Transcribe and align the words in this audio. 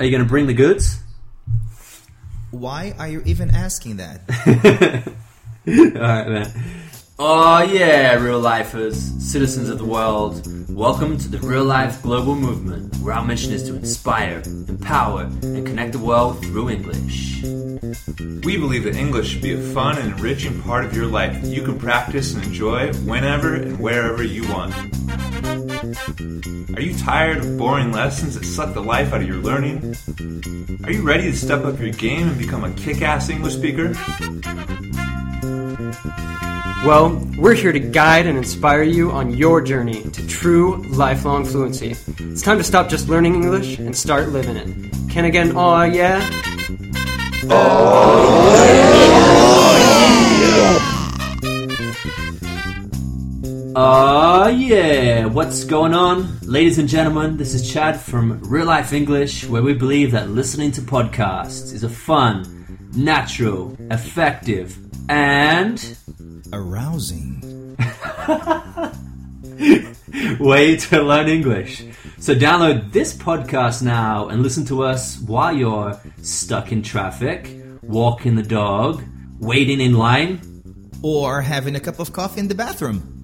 Are 0.00 0.04
you 0.04 0.10
going 0.10 0.22
to 0.22 0.28
bring 0.28 0.46
the 0.46 0.54
goods? 0.54 0.98
Why 2.52 2.94
are 2.98 3.06
you 3.06 3.22
even 3.26 3.50
asking 3.50 3.98
that? 3.98 4.22
All 5.68 6.00
right, 6.00 6.26
man. 6.26 6.52
Oh 7.18 7.60
yeah, 7.60 8.14
real 8.14 8.40
lifers, 8.40 8.96
citizens 9.22 9.68
of 9.68 9.76
the 9.76 9.84
world. 9.84 10.48
Welcome 10.70 11.18
to 11.18 11.28
the 11.28 11.36
Real 11.46 11.64
Life 11.64 12.02
Global 12.02 12.34
Movement, 12.34 12.96
where 12.96 13.12
our 13.12 13.22
mission 13.22 13.52
is 13.52 13.64
to 13.64 13.76
inspire, 13.76 14.42
empower, 14.46 15.24
and 15.24 15.66
connect 15.66 15.92
the 15.92 15.98
world 15.98 16.42
through 16.46 16.70
English. 16.70 17.42
We 17.42 18.56
believe 18.56 18.84
that 18.84 18.96
English 18.96 19.28
should 19.28 19.42
be 19.42 19.52
a 19.52 19.60
fun 19.60 19.98
and 19.98 20.12
enriching 20.12 20.62
part 20.62 20.86
of 20.86 20.96
your 20.96 21.08
life 21.08 21.42
that 21.42 21.48
you 21.48 21.60
can 21.60 21.78
practice 21.78 22.32
and 22.32 22.42
enjoy 22.42 22.90
whenever 23.04 23.54
and 23.54 23.78
wherever 23.78 24.22
you 24.22 24.48
want. 24.48 24.74
Are 25.80 26.82
you 26.82 26.94
tired 26.98 27.38
of 27.38 27.56
boring 27.56 27.90
lessons 27.90 28.34
that 28.34 28.44
suck 28.44 28.74
the 28.74 28.82
life 28.82 29.14
out 29.14 29.22
of 29.22 29.26
your 29.26 29.38
learning? 29.38 29.96
Are 30.84 30.92
you 30.92 31.00
ready 31.00 31.30
to 31.30 31.34
step 31.34 31.64
up 31.64 31.80
your 31.80 31.88
game 31.88 32.28
and 32.28 32.36
become 32.36 32.64
a 32.64 32.72
kick 32.74 33.00
ass 33.00 33.30
English 33.30 33.54
speaker? 33.54 33.94
Well, 36.84 37.18
we're 37.38 37.54
here 37.54 37.72
to 37.72 37.80
guide 37.80 38.26
and 38.26 38.36
inspire 38.36 38.82
you 38.82 39.10
on 39.10 39.34
your 39.34 39.62
journey 39.62 40.02
to 40.02 40.26
true 40.26 40.82
lifelong 40.90 41.46
fluency. 41.46 41.96
It's 42.18 42.42
time 42.42 42.58
to 42.58 42.64
stop 42.64 42.90
just 42.90 43.08
learning 43.08 43.36
English 43.36 43.78
and 43.78 43.96
start 43.96 44.28
living 44.28 44.56
it. 44.56 44.68
Can 45.10 45.24
I 45.24 45.30
get 45.30 45.46
an 45.46 45.56
aw 45.56 45.84
yeah? 45.84 46.20
Oh 47.48 48.54
yeah, 50.42 50.89
Uh, 53.82 55.22
what's 55.30 55.64
going 55.64 55.94
on? 55.94 56.38
Ladies 56.40 56.78
and 56.78 56.86
gentlemen, 56.86 57.38
this 57.38 57.54
is 57.54 57.72
Chad 57.72 57.98
from 57.98 58.38
Real 58.42 58.66
Life 58.66 58.92
English, 58.92 59.46
where 59.46 59.62
we 59.62 59.72
believe 59.72 60.12
that 60.12 60.28
listening 60.28 60.70
to 60.72 60.82
podcasts 60.82 61.72
is 61.72 61.82
a 61.82 61.88
fun, 61.88 62.90
natural, 62.94 63.74
effective, 63.90 64.76
and 65.08 65.96
Arousing. 66.52 67.40
way 70.38 70.76
to 70.76 71.02
learn 71.02 71.28
English. 71.28 71.82
So 72.18 72.34
download 72.34 72.92
this 72.92 73.16
podcast 73.16 73.82
now 73.82 74.28
and 74.28 74.42
listen 74.42 74.66
to 74.66 74.82
us 74.82 75.18
while 75.20 75.56
you're 75.56 75.98
stuck 76.20 76.70
in 76.70 76.82
traffic, 76.82 77.48
walking 77.80 78.34
the 78.34 78.42
dog, 78.42 79.02
waiting 79.38 79.80
in 79.80 79.94
line. 79.94 80.42
Or 81.02 81.40
having 81.40 81.76
a 81.76 81.80
cup 81.80 81.98
of 81.98 82.12
coffee 82.12 82.40
in 82.40 82.48
the 82.48 82.54
bathroom. 82.54 83.19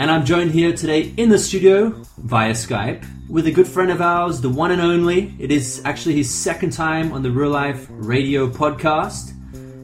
And 0.00 0.10
I'm 0.10 0.24
joined 0.24 0.52
here 0.52 0.72
today 0.72 1.12
in 1.18 1.28
the 1.28 1.38
studio 1.38 1.90
via 2.16 2.52
Skype 2.52 3.04
with 3.28 3.46
a 3.46 3.50
good 3.50 3.68
friend 3.68 3.90
of 3.90 4.00
ours, 4.00 4.40
the 4.40 4.48
one 4.48 4.70
and 4.70 4.80
only. 4.80 5.34
It 5.38 5.52
is 5.52 5.82
actually 5.84 6.14
his 6.14 6.30
second 6.34 6.70
time 6.72 7.12
on 7.12 7.22
the 7.22 7.30
Real 7.30 7.50
Life 7.50 7.86
Radio 7.90 8.48
podcast. 8.48 9.34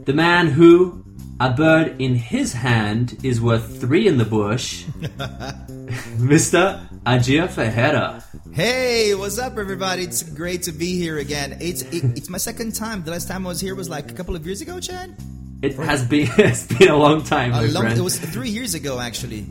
The 0.07 0.15
man 0.15 0.47
who, 0.47 1.05
a 1.39 1.51
bird 1.51 2.01
in 2.01 2.15
his 2.15 2.55
hand 2.55 3.19
is 3.23 3.43
worth 3.43 3.79
three 3.79 4.09
in 4.09 4.17
the 4.17 4.25
bush, 4.25 4.85
Mr. 6.17 6.81
Adir 7.05 7.51
Ferreira. 7.51 8.25
Hey, 8.55 9.15
what's 9.15 9.39
up, 9.39 9.59
everybody? 9.59 10.05
It's 10.05 10.23
great 10.23 10.63
to 10.63 10.73
be 10.73 10.97
here 10.97 11.19
again. 11.19 11.59
It's 11.61 11.83
it, 11.83 12.05
it's 12.17 12.31
my 12.31 12.39
second 12.39 12.75
time. 12.75 13.03
The 13.05 13.11
last 13.11 13.29
time 13.29 13.45
I 13.47 13.51
was 13.51 13.61
here 13.61 13.75
was 13.75 13.91
like 13.91 14.11
a 14.11 14.15
couple 14.15 14.35
of 14.35 14.47
years 14.47 14.63
ago, 14.63 14.81
Chad. 14.81 15.15
It 15.63 15.75
has 15.77 16.07
been 16.07 16.29
it's 16.39 16.67
been 16.67 16.89
a 16.89 16.97
long 16.97 17.23
time, 17.23 17.51
my 17.51 17.65
A 17.65 17.67
long, 17.69 17.85
friend. 17.85 17.99
it 17.99 18.03
was 18.03 18.19
three 18.19 18.51
years 18.51 18.75
ago, 18.75 18.99
actually. 19.01 19.47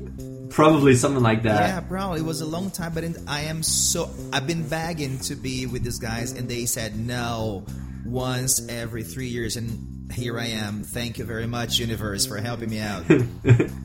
Probably 0.56 0.95
something 0.95 1.22
like 1.22 1.44
that. 1.44 1.67
Yeah, 1.67 1.80
probably 1.81 2.22
it 2.22 2.25
was 2.25 2.39
a 2.39 2.45
long 2.45 2.72
time, 2.72 2.94
but 2.94 3.03
it- 3.03 3.17
I 3.28 3.42
am 3.42 3.61
so 3.61 4.09
I've 4.31 4.48
been 4.48 4.66
begging 4.66 5.20
to 5.28 5.36
be 5.36 5.66
with 5.66 5.84
these 5.84 6.00
guys, 6.00 6.31
and 6.31 6.48
they 6.48 6.66
said 6.66 6.98
no 6.98 7.66
once 8.06 8.66
every 8.70 9.03
three 9.03 9.28
years, 9.28 9.58
and 9.58 10.09
here 10.14 10.39
I 10.39 10.45
am. 10.45 10.83
Thank 10.83 11.17
you 11.17 11.26
very 11.26 11.45
much, 11.45 11.78
universe, 11.80 12.26
for 12.26 12.38
helping 12.38 12.70
me 12.70 12.80
out. 12.80 13.03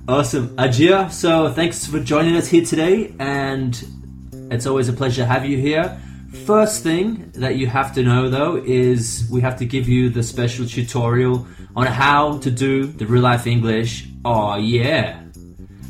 Awesome. 0.08 0.56
Adir, 0.56 1.10
so 1.12 1.52
thanks 1.52 1.86
for 1.86 1.98
joining 2.00 2.34
us 2.36 2.46
here 2.48 2.64
today, 2.64 3.14
and 3.20 3.72
it's 4.50 4.66
always 4.66 4.88
a 4.88 4.92
pleasure 4.92 5.22
to 5.22 5.26
have 5.26 5.44
you 5.44 5.56
here. 5.58 6.00
First 6.46 6.82
thing 6.84 7.30
that 7.34 7.56
you 7.56 7.66
have 7.66 7.94
to 7.94 8.02
know 8.04 8.28
though 8.28 8.56
is 8.64 9.26
we 9.30 9.40
have 9.40 9.56
to 9.58 9.64
give 9.64 9.88
you 9.88 10.08
the 10.10 10.22
special 10.22 10.66
tutorial 10.66 11.46
on 11.76 11.86
how 11.86 12.38
to 12.38 12.50
do 12.50 12.86
the 12.86 13.06
real 13.06 13.22
life 13.22 13.46
English. 13.46 14.06
Oh 14.24 14.56
yeah. 14.56 15.20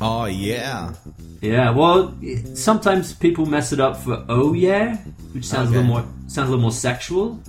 Oh 0.01 0.25
yeah, 0.25 0.93
Yeah, 1.41 1.71
well, 1.71 2.13
sometimes 2.55 3.13
people 3.13 3.45
mess 3.45 3.71
it 3.71 3.79
up 3.79 3.97
for 3.97 4.23
oh 4.29 4.53
yeah, 4.53 4.97
which 5.33 5.45
sounds 5.45 5.69
a 5.69 5.73
little 5.73 5.87
more 5.87 6.05
sounds 6.27 6.49
a 6.49 6.51
little 6.51 6.61
more 6.61 6.71
sexual. 6.71 7.39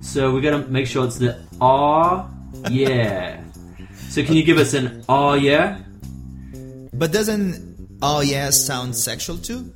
So 0.00 0.32
we 0.32 0.40
got 0.40 0.50
to 0.50 0.66
make 0.68 0.86
sure 0.86 1.04
it's 1.04 1.18
the 1.18 1.38
ah 1.60 2.28
yeah. 2.70 3.40
so 4.08 4.22
can 4.22 4.34
you 4.34 4.42
give 4.42 4.58
us 4.58 4.74
an 4.74 5.04
"ah 5.08 5.34
yeah? 5.34 5.78
but 6.92 7.12
doesn't 7.12 7.98
oh 8.02 8.20
yeah 8.20 8.50
sound 8.50 8.94
sexual 8.96 9.36
too? 9.38 9.70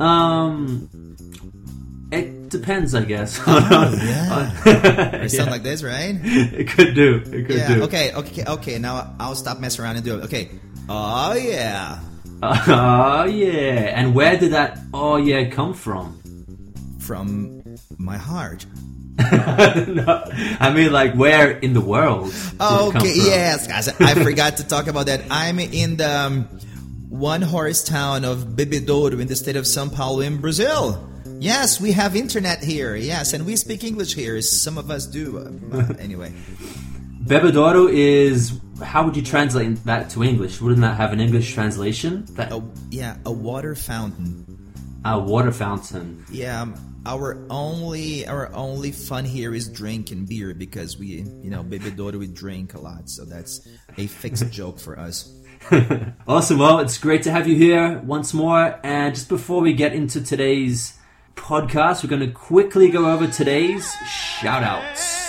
Um, 0.00 1.13
it 2.14 2.48
depends, 2.50 2.94
I 2.94 3.04
guess. 3.04 3.40
yeah. 3.46 4.50
Or 5.22 5.28
sound 5.28 5.46
Yeah. 5.46 5.50
like 5.50 5.62
this, 5.62 5.82
right? 5.82 6.14
it 6.22 6.68
could 6.68 6.94
do. 6.94 7.16
It 7.26 7.46
could 7.46 7.56
Yeah. 7.56 7.74
do. 7.74 7.82
Okay. 7.84 8.12
Okay. 8.12 8.44
Okay. 8.46 8.78
Now 8.78 9.14
I'll 9.18 9.34
stop 9.34 9.58
messing 9.60 9.84
around 9.84 9.96
and 9.96 10.04
do 10.04 10.18
it. 10.18 10.24
Okay. 10.24 10.50
Oh 10.88 11.32
yeah. 11.34 11.98
Oh 12.42 13.24
yeah. 13.24 13.98
And 13.98 14.14
where 14.14 14.36
did 14.36 14.52
that 14.52 14.78
oh 14.92 15.16
yeah 15.16 15.48
come 15.50 15.74
from? 15.74 16.20
From 17.00 17.62
my 17.98 18.16
heart. 18.16 18.66
no, 19.16 20.24
I 20.58 20.72
mean, 20.74 20.90
like, 20.90 21.14
where 21.14 21.52
in 21.52 21.72
the 21.72 21.80
world? 21.80 22.34
Okay, 22.60 23.12
yes, 23.14 23.66
guys. 23.68 23.88
I 24.00 24.14
forgot 24.14 24.56
to 24.56 24.66
talk 24.66 24.88
about 24.88 25.06
that. 25.06 25.22
I'm 25.30 25.60
in 25.60 25.96
the 25.96 26.10
um, 26.10 26.44
one 27.10 27.40
horse 27.42 27.84
town 27.84 28.24
of 28.24 28.56
Bebedouro 28.58 29.20
in 29.20 29.28
the 29.28 29.36
state 29.36 29.54
of 29.54 29.66
São 29.66 29.92
Paulo 29.94 30.20
in 30.20 30.38
Brazil. 30.40 30.98
Yes, 31.40 31.80
we 31.80 31.92
have 31.92 32.16
internet 32.16 32.62
here. 32.62 32.94
Yes, 32.96 33.32
and 33.32 33.44
we 33.44 33.56
speak 33.56 33.84
English 33.84 34.14
here. 34.14 34.40
Some 34.42 34.78
of 34.78 34.90
us 34.90 35.06
do. 35.06 35.38
Uh, 35.72 35.92
anyway, 35.98 36.32
Bebedouro 37.24 37.90
is. 37.92 38.60
How 38.82 39.04
would 39.04 39.16
you 39.16 39.22
translate 39.22 39.84
that 39.84 40.10
to 40.10 40.24
English? 40.24 40.60
Wouldn't 40.60 40.80
that 40.80 40.96
have 40.96 41.12
an 41.12 41.20
English 41.20 41.52
translation? 41.54 42.24
That 42.30 42.52
a, 42.52 42.62
yeah, 42.90 43.16
a 43.24 43.32
water 43.32 43.74
fountain. 43.74 44.44
a 45.04 45.18
water 45.18 45.52
fountain. 45.52 46.24
Yeah, 46.30 46.62
um, 46.62 46.74
our 47.06 47.38
only 47.50 48.26
our 48.26 48.52
only 48.54 48.90
fun 48.92 49.24
here 49.24 49.54
is 49.54 49.68
drinking 49.68 50.24
beer 50.26 50.54
because 50.54 50.98
we, 50.98 51.24
you 51.42 51.50
know, 51.50 51.62
Bebedouro 51.62 52.18
we 52.18 52.26
drink 52.26 52.74
a 52.74 52.80
lot, 52.80 53.08
so 53.08 53.24
that's 53.24 53.66
a 53.98 54.06
fixed 54.06 54.50
joke 54.58 54.78
for 54.80 54.98
us. 54.98 55.32
Awesome. 56.26 56.58
Well, 56.58 56.80
it's 56.80 56.98
great 56.98 57.22
to 57.24 57.30
have 57.30 57.48
you 57.48 57.56
here 57.56 57.98
once 58.00 58.34
more. 58.34 58.78
And 58.82 59.14
just 59.14 59.28
before 59.28 59.62
we 59.62 59.72
get 59.72 59.94
into 59.94 60.20
today's 60.22 60.98
podcast, 61.36 62.02
we're 62.02 62.10
going 62.10 62.20
to 62.20 62.32
quickly 62.32 62.90
go 62.90 63.10
over 63.10 63.26
today's 63.26 63.92
shout 64.06 64.62
outs. 64.62 65.22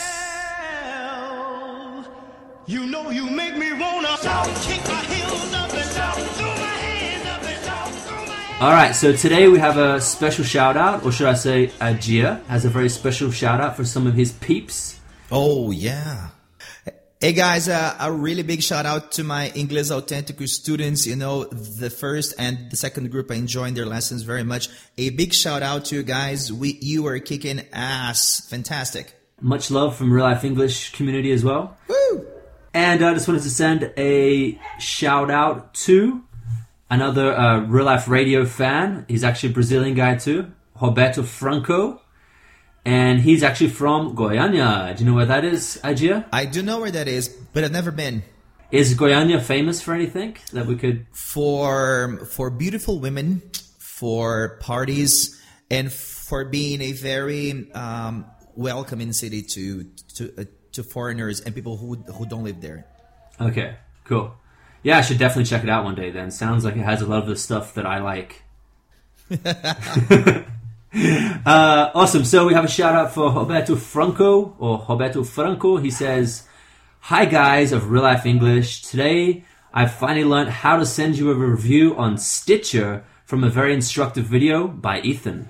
You 2.67 2.87
know 2.87 3.11
you 3.11 3.29
make 3.29 3.55
me 3.55 3.73
wanna 3.73 4.17
shout, 4.17 4.47
kick 4.63 4.83
my 4.87 5.03
heels 5.05 5.53
up 5.53 5.71
and 5.71 5.91
shout, 5.93 6.15
throw 6.15 6.47
my 6.47 6.53
hands 6.55 7.27
up 7.27 7.43
and 7.43 7.63
shout, 7.63 7.91
throw 7.91 8.15
my 8.17 8.21
hands. 8.23 8.61
All 8.61 8.71
right, 8.71 8.95
so 8.95 9.13
today 9.15 9.47
we 9.47 9.59
have 9.59 9.77
a 9.77 10.01
special 10.01 10.43
shout 10.43 10.75
out, 10.75 11.05
or 11.05 11.11
should 11.11 11.27
I 11.27 11.35
say, 11.35 11.67
Ajia 11.79 12.43
has 12.45 12.65
a 12.65 12.69
very 12.69 12.89
special 12.89 13.29
shout 13.29 13.61
out 13.61 13.75
for 13.77 13.85
some 13.85 14.07
of 14.07 14.15
his 14.15 14.31
peeps. 14.31 14.99
Oh 15.31 15.69
yeah. 15.69 16.29
Hey 17.21 17.31
guys, 17.31 17.69
uh, 17.69 17.95
a 17.97 18.11
really 18.11 18.43
big 18.43 18.61
shout 18.61 18.85
out 18.85 19.13
to 19.13 19.23
my 19.23 19.47
English 19.55 19.89
Authentic 19.89 20.45
students. 20.49 21.07
You 21.07 21.15
know, 21.15 21.45
the 21.45 21.89
first 21.89 22.33
and 22.37 22.69
the 22.69 22.75
second 22.75 23.09
group, 23.09 23.31
I 23.31 23.35
enjoyed 23.35 23.73
their 23.73 23.85
lessons 23.85 24.23
very 24.23 24.43
much. 24.43 24.67
A 24.97 25.11
big 25.11 25.33
shout 25.33 25.63
out 25.63 25.85
to 25.85 25.95
you 25.95 26.03
guys. 26.03 26.51
We, 26.51 26.77
you 26.81 27.07
are 27.07 27.17
kicking 27.19 27.61
ass. 27.71 28.45
Fantastic. 28.49 29.15
Much 29.39 29.71
love 29.71 29.95
from 29.95 30.11
Real 30.11 30.25
Life 30.25 30.43
English 30.43 30.91
community 30.91 31.31
as 31.31 31.41
well. 31.41 31.77
Woo! 31.87 32.27
And 32.73 33.01
I 33.01 33.13
just 33.13 33.29
wanted 33.29 33.43
to 33.43 33.49
send 33.49 33.93
a 33.95 34.59
shout 34.77 35.31
out 35.31 35.73
to 35.85 36.21
another 36.89 37.33
uh, 37.33 37.61
Real 37.61 37.85
Life 37.85 38.09
Radio 38.09 38.45
fan. 38.45 39.05
He's 39.07 39.23
actually 39.23 39.51
a 39.51 39.53
Brazilian 39.53 39.95
guy 39.95 40.17
too, 40.17 40.51
Roberto 40.81 41.23
Franco. 41.23 42.01
And 42.85 43.19
he's 43.19 43.41
actually 43.41 43.71
from 43.71 44.15
Goiânia. 44.15 44.95
Do 44.95 45.03
you 45.03 45.09
know 45.09 45.15
where 45.15 45.25
that 45.25 45.43
is, 45.43 45.79
Adir? 45.83 46.25
I 46.31 46.45
do 46.45 46.61
know 46.61 46.79
where 46.79 46.91
that 46.91 47.07
is, 47.07 47.29
but 47.29 47.63
I've 47.63 47.71
never 47.71 47.91
been. 47.91 48.23
Is 48.71 48.93
Goiânia 48.95 49.41
famous 49.41 49.81
for 49.81 49.93
anything 49.93 50.37
that 50.53 50.67
we 50.67 50.75
could 50.75 51.07
For, 51.11 52.25
for 52.25 52.51
beautiful 52.51 52.99
women, 52.99 53.41
for 53.79 54.59
parties, 54.61 55.41
and 55.71 55.91
for 55.91 56.45
being 56.45 56.81
a 56.81 56.91
very, 56.91 57.71
um, 57.73 58.25
welcoming 58.55 59.13
city 59.13 59.41
to, 59.41 59.85
to, 60.15 60.33
uh, 60.37 60.43
to 60.73 60.83
foreigners 60.83 61.41
and 61.41 61.55
people 61.55 61.77
who, 61.77 61.95
who 61.95 62.25
don't 62.27 62.43
live 62.43 62.61
there. 62.61 62.85
Okay, 63.41 63.75
cool. 64.03 64.35
Yeah, 64.83 64.99
I 64.99 65.01
should 65.01 65.17
definitely 65.17 65.45
check 65.45 65.63
it 65.63 65.69
out 65.69 65.83
one 65.83 65.95
day 65.95 66.11
then. 66.11 66.29
Sounds 66.29 66.63
like 66.63 66.75
it 66.75 66.83
has 66.83 67.01
a 67.01 67.07
lot 67.07 67.23
of 67.23 67.27
the 67.27 67.35
stuff 67.35 67.73
that 67.73 67.87
I 67.87 67.99
like. 67.99 68.43
Uh, 71.45 71.91
awesome. 71.93 72.25
So 72.25 72.47
we 72.47 72.53
have 72.55 72.65
a 72.65 72.69
shout 72.69 72.95
out 72.95 73.13
for 73.13 73.31
Roberto 73.31 73.75
Franco 73.75 74.55
or 74.57 74.83
Roberto 74.89 75.23
Franco. 75.23 75.77
He 75.77 75.91
says, 75.91 76.47
Hi 77.01 77.25
guys 77.25 77.71
of 77.71 77.91
Real 77.91 78.01
Life 78.01 78.25
English. 78.25 78.81
Today 78.81 79.43
I 79.71 79.85
finally 79.85 80.23
learned 80.23 80.49
how 80.49 80.77
to 80.77 80.85
send 80.85 81.17
you 81.17 81.29
a 81.29 81.35
review 81.35 81.95
on 81.97 82.17
Stitcher 82.17 83.03
from 83.25 83.43
a 83.43 83.49
very 83.49 83.73
instructive 83.73 84.25
video 84.25 84.67
by 84.67 85.01
Ethan. 85.01 85.49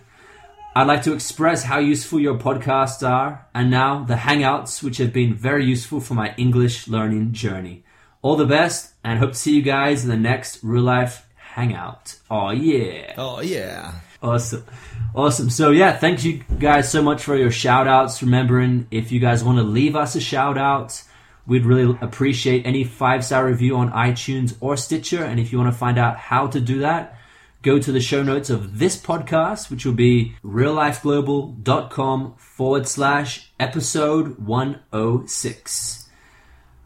I'd 0.75 0.87
like 0.87 1.03
to 1.03 1.13
express 1.13 1.63
how 1.63 1.79
useful 1.79 2.19
your 2.19 2.37
podcasts 2.37 3.07
are 3.07 3.47
and 3.53 3.71
now 3.71 4.03
the 4.03 4.15
Hangouts, 4.15 4.83
which 4.83 4.97
have 4.97 5.13
been 5.13 5.33
very 5.33 5.63
useful 5.63 6.01
for 6.01 6.15
my 6.15 6.33
English 6.35 6.89
learning 6.89 7.31
journey. 7.31 7.85
All 8.21 8.35
the 8.35 8.45
best 8.45 8.95
and 9.03 9.19
hope 9.19 9.31
to 9.31 9.37
see 9.37 9.55
you 9.55 9.61
guys 9.61 10.03
in 10.03 10.09
the 10.09 10.17
next 10.17 10.59
Real 10.63 10.83
Life 10.83 11.25
Hangout. 11.37 12.19
Oh 12.29 12.49
yeah. 12.49 13.13
Oh 13.17 13.39
yeah. 13.39 13.93
Awesome. 14.25 14.65
Awesome. 15.13 15.49
So 15.51 15.69
yeah, 15.69 15.95
thank 15.95 16.25
you 16.25 16.43
guys 16.59 16.91
so 16.91 17.03
much 17.03 17.23
for 17.23 17.35
your 17.35 17.51
shout 17.51 17.87
outs. 17.87 18.23
Remembering 18.23 18.87
if 18.89 19.11
you 19.11 19.19
guys 19.19 19.43
want 19.43 19.59
to 19.59 19.63
leave 19.63 19.95
us 19.95 20.15
a 20.15 20.19
shout 20.19 20.57
out, 20.57 21.03
we'd 21.45 21.63
really 21.63 21.95
appreciate 22.01 22.65
any 22.65 22.83
five 22.83 23.23
star 23.23 23.45
review 23.45 23.77
on 23.77 23.91
iTunes 23.91 24.55
or 24.61 24.75
Stitcher. 24.77 25.23
And 25.23 25.39
if 25.39 25.51
you 25.51 25.59
want 25.59 25.71
to 25.71 25.77
find 25.77 25.99
out 25.99 26.17
how 26.17 26.47
to 26.47 26.59
do 26.59 26.79
that, 26.79 27.19
go 27.61 27.77
to 27.77 27.91
the 27.91 28.01
show 28.01 28.23
notes 28.23 28.49
of 28.49 28.79
this 28.79 28.97
podcast, 28.99 29.69
which 29.69 29.85
will 29.85 29.93
be 29.93 30.35
reallifeglobal.com 30.43 32.35
forward 32.37 32.87
slash 32.87 33.51
episode 33.59 34.39
106. 34.39 36.09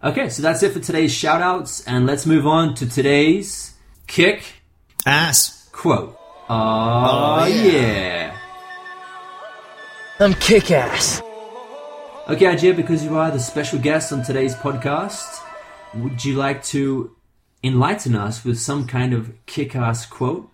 Okay, 0.03 0.27
so 0.29 0.41
that's 0.41 0.61
it 0.61 0.73
for 0.73 0.79
today's 0.81 1.13
shout 1.13 1.41
outs. 1.41 1.87
And 1.87 2.05
let's 2.05 2.25
move 2.25 2.45
on 2.45 2.75
to 2.75 2.85
today's 2.89 3.75
kick 4.07 4.43
Ass. 5.05 5.69
quote. 5.71 6.18
Oh, 6.51 7.45
yeah. 7.45 7.63
yeah. 7.63 8.37
I'm 10.19 10.33
kick 10.33 10.71
ass. 10.71 11.21
Okay, 12.27 12.45
Adir, 12.45 12.75
because 12.75 13.03
you 13.03 13.17
are 13.17 13.29
the 13.29 13.39
special 13.39 13.77
guest 13.77 14.11
on 14.11 14.23
today's 14.23 14.55
podcast, 14.55 15.43
would 15.93 16.25
you 16.25 16.35
like 16.35 16.63
to 16.65 17.15
enlighten 17.63 18.15
us 18.15 18.43
with 18.43 18.59
some 18.59 18.87
kind 18.87 19.13
of 19.13 19.31
kick 19.45 19.75
ass 19.75 20.07
quote? 20.07 20.49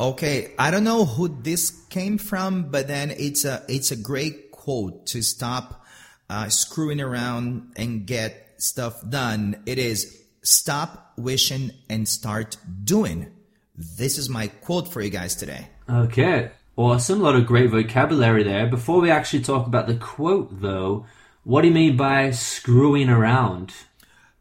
Okay, 0.00 0.52
I 0.58 0.70
don't 0.70 0.84
know 0.84 1.04
who 1.04 1.28
this 1.28 1.70
came 1.90 2.16
from, 2.16 2.70
but 2.70 2.88
then 2.88 3.10
it's 3.10 3.44
a 3.44 3.62
it's 3.68 3.90
a 3.90 3.96
great 3.96 4.52
quote 4.52 5.06
to 5.08 5.22
stop 5.22 5.84
uh, 6.30 6.48
screwing 6.48 7.00
around 7.00 7.72
and 7.76 8.06
get 8.06 8.54
stuff 8.56 9.06
done. 9.08 9.62
It 9.66 9.78
is 9.78 10.18
stop 10.42 11.12
wishing 11.16 11.72
and 11.90 12.08
start 12.08 12.56
doing. 12.84 13.35
This 13.76 14.16
is 14.16 14.28
my 14.28 14.46
quote 14.48 14.88
for 14.88 15.02
you 15.02 15.10
guys 15.10 15.34
today. 15.34 15.68
Okay, 15.88 16.50
awesome. 16.76 17.20
A 17.20 17.22
lot 17.22 17.36
of 17.36 17.46
great 17.46 17.70
vocabulary 17.70 18.42
there. 18.42 18.66
Before 18.66 19.00
we 19.00 19.10
actually 19.10 19.42
talk 19.42 19.66
about 19.66 19.86
the 19.86 19.96
quote, 19.96 20.60
though, 20.62 21.06
what 21.44 21.62
do 21.62 21.68
you 21.68 21.74
mean 21.74 21.96
by 21.96 22.30
screwing 22.30 23.10
around? 23.10 23.74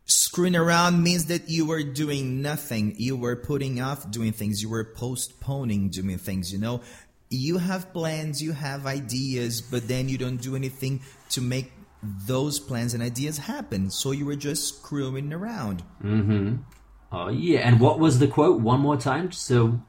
Screwing 0.06 0.56
around 0.56 1.04
means 1.04 1.26
that 1.26 1.50
you 1.50 1.66
were 1.66 1.84
doing 1.84 2.42
nothing. 2.42 2.96
You 2.98 3.18
were 3.18 3.36
putting 3.36 3.82
off 3.82 4.10
doing 4.10 4.32
things. 4.32 4.62
You 4.62 4.70
were 4.70 4.86
postponing 4.86 5.90
doing 5.90 6.18
things, 6.18 6.54
you 6.54 6.60
know? 6.60 6.82
You 7.30 7.58
have 7.58 7.92
plans, 7.92 8.42
you 8.42 8.54
have 8.54 8.86
ideas, 8.86 9.62
but 9.62 9.88
then 9.88 10.08
you 10.08 10.18
don't 10.18 10.38
do 10.38 10.56
anything 10.56 11.02
to 11.32 11.42
make 11.42 11.74
those 12.02 12.60
plans 12.60 12.94
and 12.94 13.02
ideas 13.02 13.40
happen. 13.40 13.90
So 13.90 14.12
you 14.12 14.26
were 14.26 14.36
just 14.36 14.78
screwing 14.78 15.34
around. 15.34 15.84
Mm-hmm. 16.04 16.58
Oh, 17.12 17.30
yeah. 17.30 17.60
And 17.60 17.80
what 17.80 18.00
was 18.00 18.20
the 18.20 18.28
quote? 18.28 18.60
One 18.62 18.80
more 18.82 18.98
time. 18.98 19.32
So, 19.32 19.80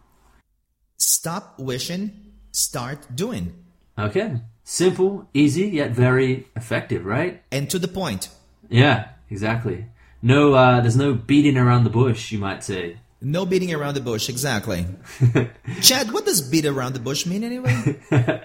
Stop 0.98 1.58
wishing, 1.58 2.10
start 2.52 3.06
doing. 3.14 3.52
okay. 3.98 4.40
Simple, 4.68 5.28
easy, 5.32 5.68
yet 5.68 5.92
very 5.92 6.48
effective, 6.56 7.04
right? 7.06 7.40
And 7.52 7.70
to 7.70 7.78
the 7.78 7.86
point. 7.86 8.30
Yeah, 8.68 9.10
exactly. 9.30 9.86
No, 10.22 10.54
uh, 10.54 10.80
there's 10.80 10.96
no 10.96 11.14
beating 11.14 11.56
around 11.56 11.84
the 11.84 11.90
bush, 11.90 12.32
you 12.32 12.38
might 12.40 12.64
say. 12.64 12.96
No 13.20 13.46
beating 13.46 13.72
around 13.72 13.94
the 13.94 14.00
bush, 14.00 14.28
exactly. 14.28 14.84
Chad, 15.82 16.10
what 16.12 16.24
does 16.26 16.40
beat 16.42 16.66
around 16.66 16.94
the 16.94 16.98
bush 17.00 17.26
mean 17.26 17.44
anyway? 17.44 18.00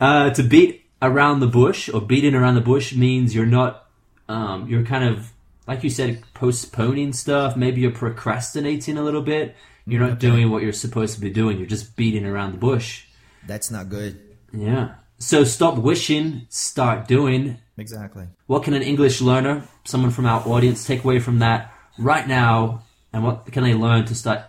Uh, 0.00 0.30
to 0.30 0.42
beat 0.42 0.84
around 1.02 1.40
the 1.40 1.46
bush 1.46 1.88
or 1.88 2.00
beating 2.00 2.34
around 2.34 2.54
the 2.56 2.60
bush 2.60 2.94
means 2.94 3.34
you're 3.34 3.46
not, 3.46 3.86
um, 4.28 4.66
you're 4.68 4.84
kind 4.84 5.04
of, 5.04 5.32
like 5.66 5.82
you 5.84 5.90
said, 5.90 6.22
postponing 6.34 7.12
stuff. 7.12 7.56
Maybe 7.56 7.80
you're 7.80 7.90
procrastinating 7.90 8.98
a 8.98 9.02
little 9.02 9.22
bit. 9.22 9.56
You're 9.86 10.06
not 10.06 10.18
doing 10.18 10.50
what 10.50 10.62
you're 10.62 10.72
supposed 10.72 11.14
to 11.14 11.20
be 11.20 11.30
doing. 11.30 11.58
You're 11.58 11.66
just 11.66 11.96
beating 11.96 12.24
around 12.24 12.52
the 12.52 12.58
bush. 12.58 13.06
That's 13.46 13.70
not 13.70 13.88
good. 13.88 14.20
Yeah. 14.52 14.94
So 15.18 15.44
stop 15.44 15.78
wishing, 15.78 16.46
start 16.48 17.08
doing. 17.08 17.58
Exactly. 17.76 18.26
What 18.46 18.62
can 18.62 18.74
an 18.74 18.82
English 18.82 19.20
learner, 19.20 19.66
someone 19.84 20.10
from 20.10 20.26
our 20.26 20.46
audience, 20.46 20.86
take 20.86 21.04
away 21.04 21.18
from 21.18 21.38
that 21.40 21.72
right 21.98 22.26
now? 22.26 22.82
And 23.12 23.24
what 23.24 23.46
can 23.52 23.62
they 23.62 23.74
learn 23.74 24.06
to 24.06 24.14
start 24.14 24.42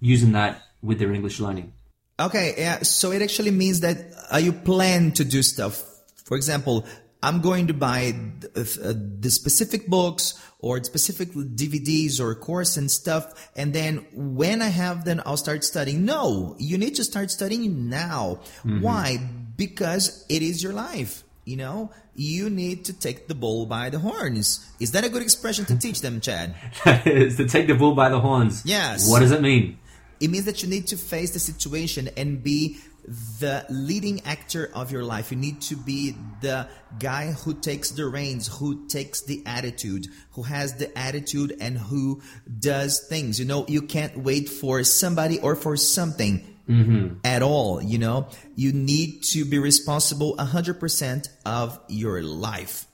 using 0.00 0.32
that 0.32 0.62
with 0.82 0.98
their 0.98 1.12
English 1.12 1.40
learning? 1.40 1.72
Okay, 2.18 2.54
yeah. 2.56 2.82
So 2.82 3.10
it 3.10 3.22
actually 3.22 3.50
means 3.50 3.80
that 3.80 3.96
uh, 4.32 4.38
you 4.38 4.52
plan 4.52 5.12
to 5.12 5.24
do 5.24 5.42
stuff. 5.42 5.82
For 6.24 6.36
example, 6.36 6.86
I'm 7.24 7.40
going 7.40 7.68
to 7.68 7.74
buy 7.74 8.12
uh, 8.54 8.64
the 9.24 9.30
specific 9.30 9.88
books 9.88 10.38
or 10.58 10.84
specific 10.84 11.30
DVDs 11.32 12.20
or 12.20 12.34
course 12.34 12.76
and 12.76 12.90
stuff, 12.90 13.50
and 13.56 13.72
then 13.72 14.04
when 14.12 14.60
I 14.60 14.68
have 14.68 15.06
them, 15.06 15.22
I'll 15.24 15.38
start 15.38 15.64
studying. 15.64 16.04
No, 16.04 16.54
you 16.58 16.76
need 16.76 16.96
to 16.96 17.04
start 17.04 17.30
studying 17.30 17.88
now. 17.88 18.40
Why? 18.62 19.18
Because 19.56 20.26
it 20.28 20.42
is 20.42 20.62
your 20.62 20.74
life. 20.74 21.22
You 21.46 21.56
know, 21.56 21.90
you 22.14 22.50
need 22.50 22.84
to 22.86 22.92
take 22.92 23.28
the 23.28 23.34
bull 23.34 23.64
by 23.64 23.88
the 23.88 23.98
horns. 23.98 24.66
Is 24.78 24.92
that 24.92 25.04
a 25.04 25.08
good 25.08 25.22
expression 25.22 25.64
to 25.66 25.78
teach 25.78 26.02
them, 26.02 26.20
Chad? 26.20 26.54
is 27.06 27.36
to 27.38 27.48
take 27.48 27.66
the 27.66 27.74
bull 27.74 27.94
by 27.94 28.10
the 28.10 28.20
horns. 28.20 28.62
Yes. 28.66 29.10
What 29.10 29.20
does 29.20 29.32
it 29.32 29.40
mean? 29.40 29.78
It 30.20 30.28
means 30.28 30.44
that 30.44 30.62
you 30.62 30.68
need 30.68 30.86
to 30.88 30.96
face 30.96 31.32
the 31.32 31.38
situation 31.38 32.08
and 32.16 32.42
be 32.42 32.78
the 33.06 33.66
leading 33.68 34.24
actor 34.24 34.70
of 34.74 34.90
your 34.90 35.04
life. 35.04 35.30
You 35.30 35.36
need 35.36 35.60
to 35.62 35.76
be 35.76 36.16
the 36.40 36.68
guy 36.98 37.32
who 37.32 37.54
takes 37.54 37.90
the 37.90 38.06
reins, 38.06 38.48
who 38.58 38.86
takes 38.86 39.22
the 39.22 39.42
attitude, 39.46 40.06
who 40.32 40.42
has 40.42 40.74
the 40.74 40.96
attitude 40.98 41.56
and 41.60 41.76
who 41.76 42.22
does 42.58 43.06
things. 43.06 43.38
You 43.38 43.44
know, 43.46 43.66
you 43.68 43.82
can't 43.82 44.18
wait 44.18 44.48
for 44.48 44.82
somebody 44.84 45.38
or 45.40 45.54
for 45.54 45.76
something 45.76 46.44
mm-hmm. 46.68 47.18
at 47.24 47.42
all. 47.42 47.82
You 47.82 47.98
know, 47.98 48.28
you 48.54 48.72
need 48.72 49.22
to 49.24 49.44
be 49.44 49.58
responsible 49.58 50.36
100% 50.36 51.28
of 51.44 51.78
your 51.88 52.22
life. 52.22 52.86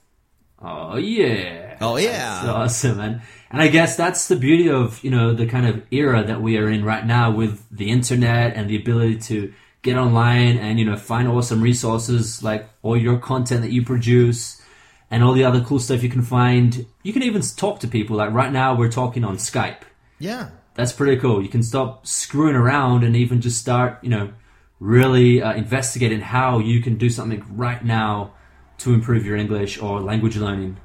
Oh 0.63 0.97
yeah. 0.97 1.77
Oh, 1.81 1.97
yeah. 1.97 2.11
That's 2.11 2.47
awesome, 2.47 2.97
man. 2.97 3.21
And 3.49 3.61
I 3.61 3.67
guess 3.67 3.97
that's 3.97 4.27
the 4.27 4.35
beauty 4.35 4.69
of, 4.69 5.03
you 5.03 5.09
know, 5.09 5.33
the 5.33 5.47
kind 5.47 5.65
of 5.65 5.81
era 5.89 6.23
that 6.23 6.41
we 6.41 6.57
are 6.57 6.69
in 6.69 6.85
right 6.85 7.05
now 7.05 7.31
with 7.31 7.65
the 7.71 7.89
internet 7.89 8.55
and 8.55 8.69
the 8.69 8.75
ability 8.75 9.17
to 9.17 9.53
get 9.81 9.97
online 9.97 10.57
and, 10.57 10.79
you 10.79 10.85
know, 10.85 10.95
find 10.95 11.27
awesome 11.27 11.61
resources 11.61 12.43
like 12.43 12.69
all 12.81 12.95
your 12.95 13.17
content 13.17 13.61
that 13.61 13.71
you 13.71 13.83
produce 13.83 14.61
and 15.09 15.23
all 15.23 15.33
the 15.33 15.43
other 15.43 15.61
cool 15.61 15.79
stuff 15.79 16.03
you 16.03 16.09
can 16.09 16.21
find. 16.21 16.85
You 17.03 17.13
can 17.13 17.23
even 17.23 17.41
talk 17.41 17.79
to 17.79 17.87
people. 17.87 18.17
Like 18.17 18.31
right 18.31 18.51
now 18.51 18.75
we're 18.75 18.91
talking 18.91 19.23
on 19.23 19.37
Skype. 19.37 19.81
Yeah. 20.19 20.49
That's 20.75 20.93
pretty 20.93 21.19
cool. 21.19 21.41
You 21.41 21.49
can 21.49 21.63
stop 21.63 22.07
screwing 22.07 22.55
around 22.55 23.03
and 23.03 23.15
even 23.15 23.41
just 23.41 23.59
start, 23.59 24.03
you 24.03 24.09
know, 24.09 24.31
really 24.79 25.41
uh, 25.41 25.53
investigating 25.53 26.21
how 26.21 26.59
you 26.59 26.81
can 26.81 26.97
do 26.97 27.09
something 27.09 27.43
right 27.49 27.83
now 27.83 28.33
to 28.79 28.93
improve 28.93 29.25
your 29.25 29.35
English 29.35 29.81
or 29.81 29.99
language 29.99 30.37
learning. 30.37 30.77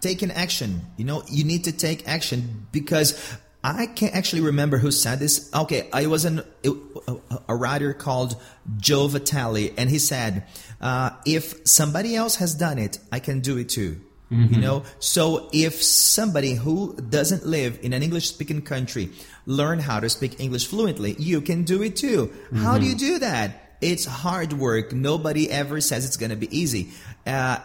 taking 0.00 0.30
action. 0.30 0.82
You 0.96 1.04
know, 1.04 1.22
you 1.30 1.44
need 1.44 1.64
to 1.64 1.72
take 1.72 2.06
action 2.08 2.66
because 2.72 3.38
I 3.74 3.86
can't 3.86 4.14
actually 4.14 4.42
remember 4.42 4.78
who 4.78 4.90
said 4.90 5.18
this. 5.18 5.50
Okay, 5.52 5.88
I 5.92 6.06
was 6.06 6.24
an, 6.24 6.42
a, 6.64 7.16
a 7.48 7.56
writer 7.56 7.92
called 7.94 8.36
Joe 8.78 9.08
Vitale, 9.08 9.72
and 9.76 9.90
he 9.90 9.98
said, 9.98 10.44
uh, 10.80 11.10
"If 11.26 11.66
somebody 11.66 12.14
else 12.14 12.36
has 12.36 12.54
done 12.54 12.78
it, 12.78 12.98
I 13.10 13.18
can 13.18 13.40
do 13.40 13.58
it 13.58 13.68
too." 13.68 14.00
You 14.28 14.60
know, 14.60 14.82
so 14.98 15.48
if 15.52 15.80
somebody 15.80 16.54
who 16.54 16.96
doesn't 16.96 17.46
live 17.46 17.78
in 17.82 17.92
an 17.92 18.02
English-speaking 18.02 18.62
country 18.62 19.10
learn 19.46 19.78
how 19.78 20.00
to 20.00 20.08
speak 20.08 20.40
English 20.40 20.66
fluently, 20.66 21.14
you 21.16 21.40
can 21.40 21.62
do 21.62 21.80
it 21.80 21.94
too. 21.94 22.32
How 22.52 22.76
do 22.76 22.86
you 22.86 22.96
do 22.96 23.20
that? 23.20 23.76
It's 23.80 24.04
hard 24.04 24.52
work. 24.52 24.92
Nobody 24.92 25.48
ever 25.48 25.80
says 25.80 26.04
it's 26.04 26.16
going 26.16 26.30
to 26.30 26.36
be 26.36 26.50
easy. 26.56 26.90
Uh, 27.24 27.58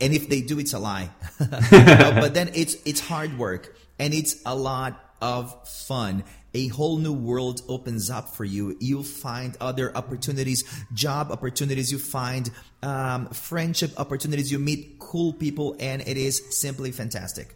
and 0.00 0.14
if 0.14 0.30
they 0.30 0.40
do, 0.40 0.58
it's 0.58 0.72
a 0.72 0.78
lie. 0.78 1.10
But 1.70 2.32
then 2.32 2.50
it's 2.54 2.76
it's 2.86 3.00
hard 3.00 3.38
work 3.38 3.76
and 3.98 4.14
it's 4.14 4.36
a 4.44 4.54
lot 4.54 4.98
of 5.22 5.66
fun. 5.66 6.24
A 6.52 6.68
whole 6.68 6.98
new 6.98 7.14
world 7.14 7.62
opens 7.66 8.10
up 8.10 8.28
for 8.28 8.44
you. 8.44 8.76
You'll 8.78 9.04
find 9.04 9.56
other 9.58 9.96
opportunities, 9.96 10.64
job 10.92 11.30
opportunities. 11.30 11.90
You 11.90 11.98
find 11.98 12.50
um, 12.82 13.28
friendship 13.28 13.92
opportunities. 13.98 14.52
You 14.52 14.58
meet 14.58 14.98
cool 14.98 15.32
people, 15.32 15.76
and 15.80 16.02
it 16.02 16.18
is 16.18 16.42
simply 16.50 16.90
fantastic. 16.90 17.54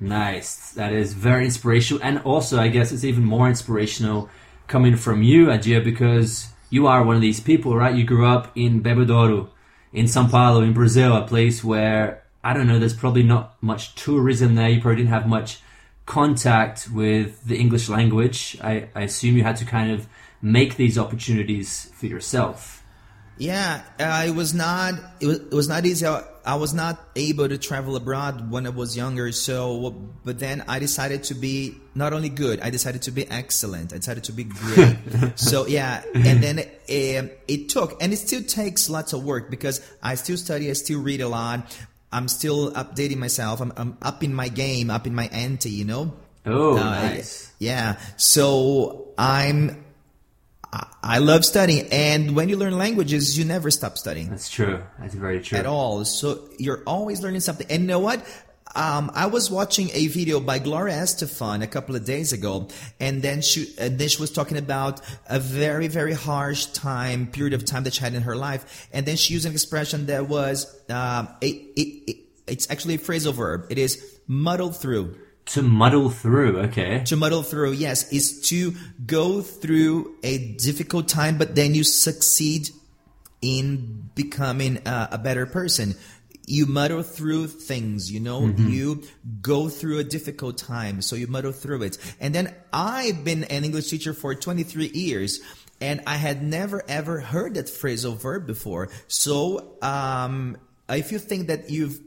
Nice. 0.00 0.72
That 0.72 0.92
is 0.92 1.12
very 1.12 1.44
inspirational. 1.44 2.02
And 2.02 2.18
also, 2.20 2.58
I 2.58 2.68
guess 2.68 2.90
it's 2.90 3.04
even 3.04 3.24
more 3.24 3.48
inspirational 3.48 4.28
coming 4.66 4.96
from 4.96 5.22
you, 5.22 5.46
Adir, 5.46 5.84
because 5.84 6.48
you 6.70 6.86
are 6.86 7.04
one 7.04 7.16
of 7.16 7.22
these 7.22 7.40
people, 7.40 7.76
right? 7.76 7.94
You 7.94 8.04
grew 8.04 8.26
up 8.26 8.50
in 8.56 8.82
Bebedouro, 8.82 9.48
in 9.92 10.06
São 10.06 10.28
Paulo, 10.30 10.62
in 10.62 10.72
Brazil, 10.72 11.16
a 11.16 11.26
place 11.26 11.62
where 11.62 12.24
I 12.42 12.52
don't 12.54 12.66
know. 12.66 12.78
There's 12.78 12.94
probably 12.94 13.22
not 13.22 13.60
much 13.62 13.94
tourism 13.94 14.54
there. 14.54 14.68
You 14.68 14.80
probably 14.80 15.02
didn't 15.02 15.12
have 15.12 15.26
much 15.26 15.60
contact 16.08 16.88
with 16.90 17.44
the 17.44 17.56
English 17.56 17.88
language. 17.88 18.56
I, 18.62 18.88
I 18.94 19.02
assume 19.02 19.36
you 19.36 19.44
had 19.44 19.56
to 19.56 19.66
kind 19.66 19.92
of 19.92 20.08
make 20.40 20.76
these 20.76 20.98
opportunities 20.98 21.90
for 21.94 22.06
yourself. 22.06 22.82
Yeah, 23.36 23.82
uh, 24.00 24.24
it 24.26 24.34
was 24.34 24.52
not. 24.52 24.94
It 25.20 25.26
was, 25.26 25.38
it 25.38 25.52
was 25.52 25.68
not 25.68 25.86
easy. 25.86 26.06
I, 26.06 26.24
I 26.44 26.56
was 26.56 26.74
not 26.74 26.98
able 27.14 27.48
to 27.48 27.56
travel 27.56 27.94
abroad 27.94 28.50
when 28.50 28.66
I 28.66 28.70
was 28.70 28.96
younger. 28.96 29.30
So, 29.30 29.94
but 30.24 30.40
then 30.40 30.64
I 30.66 30.80
decided 30.80 31.22
to 31.24 31.34
be 31.34 31.76
not 31.94 32.12
only 32.12 32.30
good. 32.30 32.58
I 32.60 32.70
decided 32.70 33.02
to 33.02 33.12
be 33.12 33.30
excellent. 33.30 33.92
I 33.92 33.98
decided 33.98 34.24
to 34.24 34.32
be 34.32 34.42
great. 34.44 34.96
so 35.36 35.66
yeah, 35.68 36.02
and 36.14 36.42
then 36.42 36.58
um, 36.58 37.30
it 37.46 37.68
took, 37.68 38.02
and 38.02 38.12
it 38.12 38.16
still 38.16 38.42
takes 38.42 38.90
lots 38.90 39.12
of 39.12 39.22
work 39.22 39.50
because 39.50 39.86
I 40.02 40.16
still 40.16 40.36
study. 40.36 40.68
I 40.68 40.72
still 40.72 41.00
read 41.00 41.20
a 41.20 41.28
lot. 41.28 41.60
I'm 42.12 42.28
still 42.28 42.72
updating 42.72 43.18
myself. 43.18 43.60
I'm, 43.60 43.72
I'm 43.76 43.98
up 44.02 44.22
in 44.24 44.32
my 44.34 44.48
game, 44.48 44.90
up 44.90 45.06
in 45.06 45.14
my 45.14 45.26
ante. 45.28 45.70
You 45.70 45.84
know. 45.84 46.14
Oh, 46.46 46.76
Uh, 46.78 46.84
nice. 46.84 47.52
Yeah. 47.58 47.98
So 48.16 49.08
I'm. 49.18 49.84
I- 50.72 50.86
I 51.00 51.18
love 51.18 51.44
studying, 51.46 51.86
and 51.92 52.34
when 52.36 52.50
you 52.50 52.56
learn 52.58 52.76
languages, 52.76 53.38
you 53.38 53.44
never 53.46 53.70
stop 53.70 53.96
studying 53.96 54.28
That's 54.28 54.50
true. 54.50 54.82
That's 54.98 55.14
very 55.14 55.40
true. 55.40 55.56
at 55.58 55.64
all. 55.64 56.04
So 56.04 56.40
you're 56.58 56.82
always 56.86 57.22
learning 57.22 57.40
something. 57.40 57.66
And 57.70 57.82
you 57.82 57.88
know 57.88 58.00
what? 58.00 58.20
Um, 58.74 59.10
I 59.14 59.26
was 59.26 59.50
watching 59.50 59.90
a 59.92 60.06
video 60.08 60.40
by 60.40 60.58
Gloria 60.58 60.96
Estefan 60.96 61.62
a 61.62 61.66
couple 61.66 61.96
of 61.96 62.04
days 62.04 62.32
ago, 62.32 62.68
and 63.00 63.22
then 63.22 63.40
she 63.40 63.74
and 63.78 63.98
then 63.98 64.08
she 64.08 64.20
was 64.20 64.30
talking 64.30 64.58
about 64.58 65.00
a 65.28 65.40
very 65.40 65.88
very 65.88 66.12
harsh 66.12 66.66
time 66.66 67.26
period 67.26 67.54
of 67.54 67.64
time 67.64 67.84
that 67.84 67.94
she 67.94 68.00
had 68.00 68.14
in 68.14 68.22
her 68.22 68.36
life, 68.36 68.88
and 68.92 69.06
then 69.06 69.16
she 69.16 69.34
used 69.34 69.46
an 69.46 69.52
expression 69.52 70.06
that 70.06 70.28
was 70.28 70.66
um, 70.90 71.28
it, 71.40 71.56
it, 71.76 72.10
it, 72.10 72.16
it's 72.46 72.70
actually 72.70 72.94
a 72.94 72.98
phrasal 72.98 73.34
verb. 73.34 73.66
It 73.70 73.78
is 73.78 74.20
muddle 74.26 74.72
through. 74.72 75.16
To 75.46 75.62
muddle 75.62 76.10
through, 76.10 76.58
okay. 76.64 77.02
To 77.06 77.16
muddle 77.16 77.42
through, 77.42 77.72
yes, 77.72 78.12
is 78.12 78.48
to 78.50 78.74
go 79.06 79.40
through 79.40 80.14
a 80.22 80.52
difficult 80.56 81.08
time, 81.08 81.38
but 81.38 81.54
then 81.54 81.74
you 81.74 81.84
succeed 81.84 82.68
in 83.40 84.10
becoming 84.14 84.82
a, 84.86 85.08
a 85.12 85.18
better 85.18 85.46
person. 85.46 85.94
You 86.48 86.66
muddle 86.66 87.02
through 87.02 87.48
things, 87.48 88.10
you 88.10 88.20
know, 88.20 88.42
mm-hmm. 88.42 88.68
you 88.68 89.02
go 89.40 89.68
through 89.68 89.98
a 89.98 90.04
difficult 90.04 90.58
time, 90.58 91.02
so 91.02 91.14
you 91.16 91.26
muddle 91.26 91.52
through 91.52 91.82
it. 91.82 91.98
And 92.20 92.34
then 92.34 92.54
I've 92.72 93.24
been 93.24 93.44
an 93.44 93.64
English 93.64 93.88
teacher 93.88 94.14
for 94.14 94.34
23 94.34 94.88
years, 94.88 95.40
and 95.80 96.00
I 96.06 96.16
had 96.16 96.42
never 96.42 96.82
ever 96.88 97.20
heard 97.20 97.54
that 97.54 97.66
phrasal 97.66 98.16
verb 98.16 98.46
before. 98.46 98.88
So, 99.06 99.76
um, 99.82 100.56
if 100.88 101.12
you 101.12 101.18
think 101.18 101.48
that 101.48 101.70
you've 101.70 102.00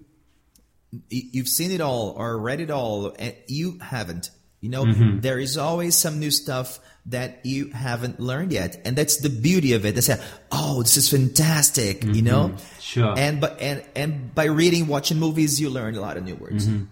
you've 1.09 1.47
seen 1.47 1.71
it 1.71 1.81
all 1.81 2.13
or 2.17 2.37
read 2.37 2.59
it 2.59 2.71
all 2.71 3.13
and 3.17 3.33
you 3.47 3.79
haven't 3.79 4.29
you 4.59 4.69
know 4.69 4.83
mm-hmm. 4.83 5.19
there 5.21 5.39
is 5.39 5.57
always 5.57 5.95
some 5.95 6.19
new 6.19 6.31
stuff 6.31 6.79
that 7.07 7.43
you 7.45 7.69
haven't 7.71 8.19
learned 8.19 8.51
yet 8.51 8.79
and 8.85 8.95
that's 8.95 9.17
the 9.17 9.29
beauty 9.29 9.73
of 9.73 9.85
it 9.85 9.95
they 9.95 10.01
say 10.01 10.21
oh 10.51 10.81
this 10.83 10.97
is 10.97 11.09
fantastic 11.09 12.03
you 12.03 12.09
mm-hmm. 12.11 12.25
know 12.25 12.55
Sure. 12.79 13.17
and 13.17 13.39
but 13.41 13.59
and 13.61 13.83
and 13.95 14.35
by 14.35 14.45
reading 14.45 14.87
watching 14.87 15.17
movies 15.17 15.59
you 15.59 15.69
learn 15.69 15.95
a 15.95 16.01
lot 16.01 16.17
of 16.17 16.23
new 16.23 16.35
words 16.35 16.67
mm-hmm. 16.67 16.85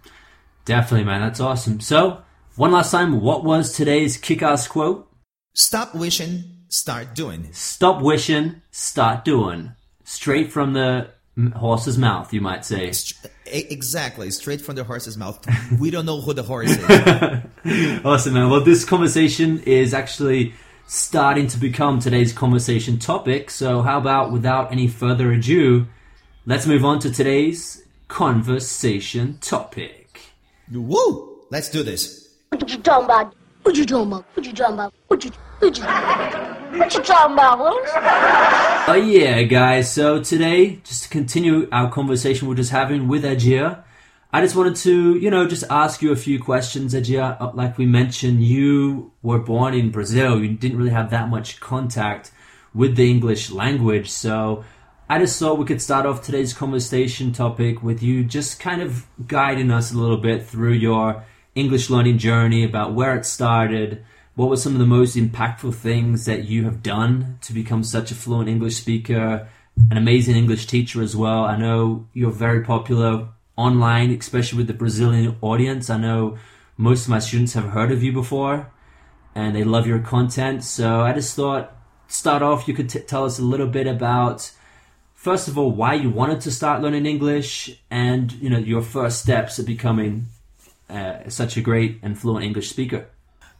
Definitely, 0.66 1.06
man. 1.06 1.22
That's 1.22 1.40
awesome. 1.40 1.80
So, 1.80 2.22
one 2.56 2.72
last 2.72 2.92
time, 2.92 3.22
what 3.22 3.44
was 3.44 3.74
today's 3.74 4.18
kick-ass 4.18 4.68
quote? 4.68 5.08
stop 5.54 5.96
wishing 5.96 6.44
start 6.70 7.16
doing 7.16 7.52
Stop 7.52 8.04
wishing, 8.04 8.62
start 8.70 9.26
doing. 9.26 9.72
Straight 10.04 10.52
from 10.52 10.74
the 10.74 11.10
horse's 11.48 11.98
mouth, 11.98 12.34
you 12.34 12.42
might 12.42 12.66
say. 12.66 12.92
Exactly 13.46 14.30
straight 14.32 14.62
from 14.62 14.76
the 14.76 14.84
horse's 14.84 15.18
mouth 15.18 15.40
we 15.80 15.90
don't 15.90 16.06
know 16.06 16.22
who 16.22 16.34
the 16.34 16.44
horse 16.44 16.70
is 16.70 18.02
Awesome, 18.06 18.34
man. 18.34 18.50
Well, 18.50 18.64
this 18.64 18.86
conversation 18.86 19.64
is 19.64 19.94
actually 19.94 20.54
starting 20.86 21.48
to 21.48 21.58
become 21.58 22.00
today's 22.00 22.32
conversation 22.32 23.00
topic. 23.00 23.50
So, 23.50 23.82
how 23.82 23.98
about 23.98 24.32
without 24.32 24.72
any 24.72 24.88
further 24.88 25.32
ado, 25.32 25.88
let's 26.46 26.68
move 26.68 26.86
on 26.86 27.00
to 27.00 27.12
today's 27.12 27.84
conversation 28.10 29.38
topic. 29.40 30.20
woo 30.72 31.46
let's 31.52 31.70
do 31.70 31.84
this 31.84 32.34
What 32.50 32.70
you 32.70 32.78
talking 32.80 33.06
about? 33.06 33.36
What 33.62 33.76
you 33.76 33.86
talking 33.86 34.08
about? 34.08 34.26
What 34.34 34.46
you 34.46 34.54
talking 34.54 34.74
about? 34.74 34.94
What 35.08 35.24
you 35.24 35.32
what 35.60 35.78
you 35.78 36.59
what 36.78 36.94
you 36.94 37.02
talking 37.02 37.34
about? 37.34 37.60
Oh 38.88 38.96
yeah, 38.96 39.44
guys. 39.44 39.92
So 39.92 40.22
today, 40.22 40.80
just 40.84 41.04
to 41.04 41.10
continue 41.10 41.68
our 41.72 41.92
conversation 41.92 42.48
we're 42.48 42.56
just 42.56 42.72
having 42.72 43.08
with 43.08 43.24
Adir, 43.24 43.84
I 44.32 44.42
just 44.42 44.56
wanted 44.56 44.76
to, 44.78 45.16
you 45.16 45.30
know, 45.32 45.48
just 45.48 45.64
ask 45.70 46.02
you 46.02 46.12
a 46.12 46.16
few 46.16 46.40
questions, 46.40 46.94
Adir. 46.94 47.40
Uh, 47.42 47.52
Like 47.54 47.78
we 47.78 47.86
mentioned, 47.86 48.44
you 48.44 49.12
were 49.22 49.40
born 49.40 49.74
in 49.74 49.90
Brazil. 49.90 50.40
You 50.40 50.50
didn't 50.50 50.78
really 50.78 50.92
have 50.92 51.10
that 51.10 51.30
much 51.30 51.60
contact 51.60 52.32
with 52.74 52.96
the 52.96 53.10
English 53.10 53.50
language. 53.50 54.10
So 54.10 54.64
I 55.10 55.18
just 55.18 55.40
thought 55.40 55.58
we 55.58 55.66
could 55.66 55.82
start 55.82 56.06
off 56.06 56.22
today's 56.22 56.54
conversation 56.54 57.32
topic 57.32 57.82
with 57.82 58.04
you 58.04 58.24
just 58.24 58.60
kind 58.60 58.82
of 58.82 59.08
guiding 59.28 59.72
us 59.72 59.92
a 59.92 59.98
little 59.98 60.18
bit 60.18 60.46
through 60.46 60.74
your 60.74 61.24
English 61.56 61.90
learning 61.90 62.20
journey 62.20 62.64
about 62.64 62.94
where 62.94 63.16
it 63.16 63.26
started. 63.26 64.06
What 64.36 64.50
were 64.50 64.58
some 64.58 64.74
of 64.74 64.80
the 64.80 64.86
most 64.86 65.16
impactful 65.16 65.76
things 65.76 66.26
that 66.26 66.46
you 66.46 66.64
have 66.64 66.82
done 66.82 67.40
to 67.42 67.54
become 67.54 67.84
such 67.84 68.12
a 68.12 68.16
fluent 68.16 68.50
English 68.50 68.76
speaker, 68.76 69.50
an 69.92 69.98
amazing 69.98 70.36
English 70.36 70.68
teacher 70.68 71.02
as 71.02 71.16
well? 71.16 71.44
I 71.44 71.58
know 71.58 72.08
you're 72.14 72.32
very 72.32 72.64
popular 72.64 73.28
online, 73.58 74.12
especially 74.12 74.58
with 74.58 74.68
the 74.68 74.74
Brazilian 74.74 75.36
audience. 75.42 75.90
I 75.90 75.98
know 75.98 76.38
most 76.78 77.04
of 77.04 77.10
my 77.10 77.20
students 77.20 77.54
have 77.54 77.66
heard 77.66 77.92
of 77.92 78.02
you 78.02 78.14
before 78.14 78.72
and 79.36 79.54
they 79.56 79.66
love 79.66 79.86
your 79.86 80.00
content. 80.00 80.64
So 80.64 81.02
I 81.02 81.12
just 81.12 81.36
thought, 81.36 81.76
start 82.08 82.42
off, 82.42 82.68
you 82.68 82.74
could 82.74 82.90
t- 82.90 83.00
tell 83.02 83.26
us 83.26 83.40
a 83.40 83.44
little 83.44 83.68
bit 83.68 83.88
about, 83.88 84.50
first 85.14 85.50
of 85.50 85.58
all, 85.58 85.72
why 85.72 85.96
you 85.96 86.10
wanted 86.10 86.40
to 86.42 86.52
start 86.52 86.82
learning 86.82 87.06
English 87.06 87.78
and, 87.92 88.32
you 88.34 88.50
know, 88.50 88.58
your 88.58 88.82
first 88.82 89.22
steps 89.22 89.60
of 89.60 89.66
becoming 89.66 90.28
uh, 90.90 91.28
such 91.28 91.58
a 91.58 91.62
great 91.62 92.00
and 92.02 92.18
fluent 92.18 92.46
English 92.46 92.70
speaker. 92.70 93.08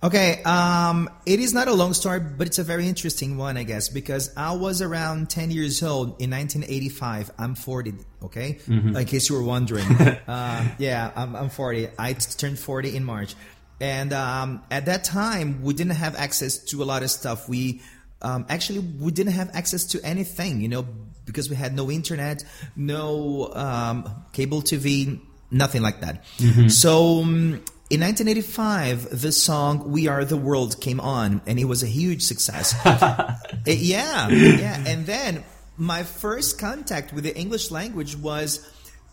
Okay, 0.02 0.42
um, 0.44 1.10
it 1.26 1.42
is 1.42 1.54
not 1.54 1.68
a 1.68 1.74
long 1.74 1.94
story, 1.94 2.22
but 2.22 2.48
it's 2.48 2.58
a 2.58 2.64
very 2.64 2.88
interesting 2.88 3.36
one, 3.36 3.58
I 3.58 3.64
guess, 3.64 3.90
because 3.90 4.32
I 4.38 4.54
was 4.54 4.82
around 4.82 5.30
10 5.30 5.52
years 5.52 5.84
old 5.84 6.22
in 6.22 6.32
1985. 6.32 7.32
I'm 7.38 7.54
40, 7.54 7.96
okay? 8.24 8.60
In 8.68 9.06
case 9.06 9.28
you 9.28 9.36
were 9.36 9.44
wondering. 9.44 9.86
uh, 10.28 10.68
yeah, 10.78 11.12
I'm, 11.18 11.36
I'm 11.36 11.50
40. 11.50 11.90
I 12.00 12.14
turned 12.14 12.58
40 12.58 12.96
in 12.96 13.04
March. 13.04 13.36
And 13.82 14.14
um, 14.14 14.64
at 14.72 14.86
that 14.86 15.04
time, 15.04 15.64
we 15.64 15.74
didn't 15.74 15.96
have 15.96 16.16
access 16.16 16.60
to 16.66 16.82
a 16.82 16.86
lot 16.86 17.04
of 17.04 17.12
stuff. 17.12 17.50
We 17.50 17.82
um, 18.22 18.46
actually 18.50 18.80
we 18.80 19.12
didn't 19.12 19.34
have 19.34 19.50
access 19.54 19.86
to 19.88 20.02
anything, 20.04 20.62
you 20.62 20.68
know, 20.68 20.86
because 21.26 21.50
we 21.50 21.56
had 21.56 21.76
no 21.76 21.90
internet, 21.90 22.44
no 22.76 23.52
um, 23.54 24.26
cable 24.34 24.62
TV, 24.62 25.22
nothing 25.52 25.82
like 25.82 26.02
that. 26.02 26.26
So 26.70 27.22
um, 27.22 27.64
in 27.90 28.02
1985, 28.02 29.22
the 29.22 29.32
song 29.32 29.92
"We 29.92 30.08
Are 30.08 30.24
the 30.24 30.38
World" 30.38 30.80
came 30.80 31.00
on, 31.00 31.42
and 31.48 31.60
it 31.60 31.66
was 31.66 31.84
a 31.84 31.88
huge 31.88 32.24
success. 32.24 32.76
Uh, 32.86 33.72
yeah, 33.72 34.30
yeah. 34.30 34.84
And 34.88 35.06
then 35.06 35.44
my 35.78 36.04
first 36.04 36.60
contact 36.60 37.14
with 37.14 37.24
the 37.24 37.36
English 37.36 37.72
language 37.72 38.16
was 38.16 38.68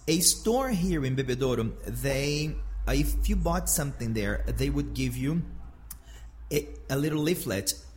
a 0.08 0.20
store 0.20 0.70
here 0.70 1.04
in 1.04 1.16
Bebedouro. 1.16 1.72
They, 1.86 2.54
if 2.88 3.28
you 3.28 3.36
bought 3.36 3.68
something 3.68 4.14
there, 4.14 4.44
they 4.46 4.70
would 4.70 4.94
give 4.94 5.16
you 5.16 5.42
a, 6.52 6.68
a 6.88 6.96
little 6.96 7.20
leaflet 7.20 7.74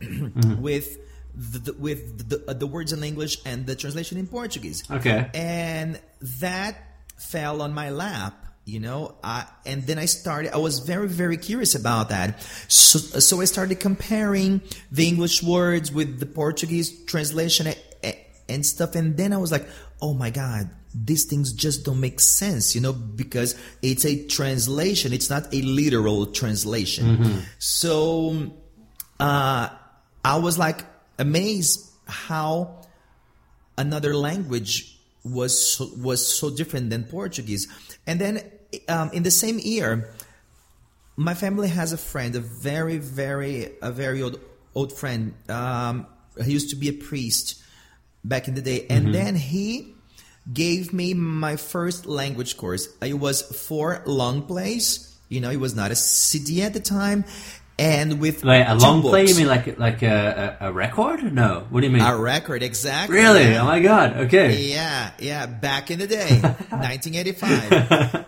with 0.58 0.98
the, 1.34 1.58
the, 1.58 1.72
with 1.74 2.28
the, 2.28 2.54
the 2.54 2.66
words 2.66 2.92
in 2.92 3.02
English 3.04 3.38
and 3.44 3.66
the 3.66 3.76
translation 3.76 4.18
in 4.18 4.26
Portuguese. 4.26 4.82
Okay. 4.90 5.30
And 5.34 6.00
that 6.40 6.76
fell 7.16 7.62
on 7.62 7.72
my 7.72 7.90
lap, 7.90 8.46
you 8.64 8.80
know. 8.80 9.14
I, 9.24 9.46
and 9.66 9.82
then 9.86 9.98
I 9.98 10.06
started. 10.06 10.52
I 10.54 10.58
was 10.58 10.80
very 10.80 11.08
very 11.08 11.36
curious 11.36 11.74
about 11.74 12.08
that. 12.10 12.40
So 12.68 12.98
so 12.98 13.40
I 13.40 13.44
started 13.46 13.80
comparing 13.80 14.60
the 14.92 15.08
English 15.08 15.42
words 15.42 15.90
with 15.92 16.20
the 16.20 16.26
Portuguese 16.26 17.04
translation 17.04 17.66
a- 17.68 17.76
a- 18.04 18.26
and 18.48 18.64
stuff. 18.64 18.94
And 18.94 19.16
then 19.16 19.32
I 19.32 19.38
was 19.38 19.50
like, 19.52 19.66
oh 20.02 20.14
my 20.14 20.30
god. 20.30 20.70
These 20.92 21.26
things 21.26 21.52
just 21.52 21.84
don't 21.84 22.00
make 22.00 22.18
sense, 22.18 22.74
you 22.74 22.80
know, 22.80 22.92
because 22.92 23.54
it's 23.80 24.04
a 24.04 24.26
translation. 24.26 25.12
It's 25.12 25.30
not 25.30 25.54
a 25.54 25.62
literal 25.62 26.26
translation. 26.26 27.44
So, 27.60 28.50
uh, 29.20 29.68
I 30.24 30.36
was 30.38 30.58
like 30.58 30.84
amazed 31.16 31.88
how 32.08 32.82
another 33.78 34.16
language 34.16 34.98
was 35.24 35.74
so, 35.76 35.88
was 35.96 36.26
so 36.26 36.50
different 36.50 36.90
than 36.90 37.04
Portuguese. 37.04 37.68
And 38.06 38.20
then 38.20 38.42
um, 38.88 39.10
in 39.12 39.22
the 39.22 39.30
same 39.30 39.58
year, 39.58 40.10
my 41.16 41.34
family 41.34 41.68
has 41.68 41.92
a 41.92 41.98
friend, 41.98 42.34
a 42.34 42.40
very 42.40 42.98
very 42.98 43.70
a 43.82 43.92
very 43.92 44.22
old 44.22 44.40
old 44.74 44.92
friend. 44.92 45.34
Um, 45.48 46.06
he 46.42 46.52
used 46.52 46.70
to 46.70 46.76
be 46.76 46.88
a 46.88 46.92
priest 46.92 47.62
back 48.24 48.48
in 48.48 48.54
the 48.54 48.62
day, 48.62 48.86
and 48.88 49.14
then 49.14 49.34
he 49.34 49.94
gave 50.50 50.92
me 50.92 51.14
my 51.14 51.56
first 51.56 52.06
language 52.06 52.56
course. 52.56 52.88
It 53.02 53.14
was 53.14 53.42
for 53.42 54.02
long 54.06 54.42
plays. 54.42 55.06
You 55.28 55.40
know, 55.40 55.50
it 55.50 55.60
was 55.60 55.76
not 55.76 55.90
a 55.90 55.96
CD 55.96 56.62
at 56.62 56.72
the 56.72 56.80
time, 56.80 57.24
and 57.80 58.20
with 58.20 58.44
Wait, 58.44 58.62
a 58.62 58.74
long 58.74 59.00
play? 59.00 59.26
You 59.26 59.34
mean 59.34 59.48
like 59.48 59.78
like 59.78 60.02
a, 60.02 60.58
a, 60.60 60.68
a 60.68 60.72
record? 60.72 61.32
No. 61.32 61.66
What 61.70 61.80
do 61.80 61.86
you 61.86 61.92
mean? 61.92 62.02
a 62.02 62.16
record? 62.16 62.62
Exactly. 62.62 63.16
really? 63.16 63.50
yeah. 63.50 63.62
Oh 63.62 63.64
my 63.64 63.80
god. 63.80 64.16
Okay. 64.16 64.70
Yeah, 64.70 65.10
yeah, 65.18 65.46
back 65.46 65.90
in 65.90 65.98
the 65.98 66.06
day, 66.06 66.40
1985. 66.40 68.26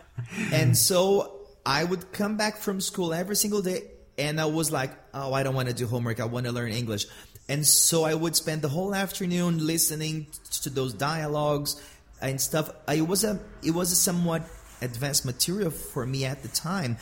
and 0.52 0.76
so 0.76 1.40
I 1.66 1.84
would 1.84 2.12
come 2.12 2.36
back 2.36 2.56
from 2.56 2.80
school 2.80 3.12
every 3.12 3.36
single 3.36 3.62
day 3.62 3.82
and 4.18 4.40
I 4.40 4.46
was 4.46 4.70
like, 4.72 4.92
oh, 5.14 5.32
I 5.32 5.42
don't 5.42 5.54
want 5.54 5.68
to 5.68 5.74
do 5.74 5.86
homework. 5.86 6.20
I 6.20 6.24
want 6.24 6.46
to 6.46 6.52
learn 6.52 6.72
English. 6.72 7.06
And 7.48 7.66
so 7.66 8.04
I 8.04 8.14
would 8.14 8.36
spend 8.36 8.62
the 8.62 8.68
whole 8.68 8.94
afternoon 8.94 9.66
listening 9.66 10.28
to 10.62 10.70
those 10.70 10.94
dialogues 10.94 11.80
and 12.20 12.40
stuff. 12.40 12.70
It 12.88 13.06
was 13.06 13.24
a 13.24 13.40
it 13.62 13.72
was 13.72 13.92
a 13.92 13.96
somewhat 13.96 14.42
advanced 14.82 15.24
material 15.24 15.70
for 15.70 16.06
me 16.06 16.24
at 16.24 16.42
the 16.42 16.48
time, 16.48 16.96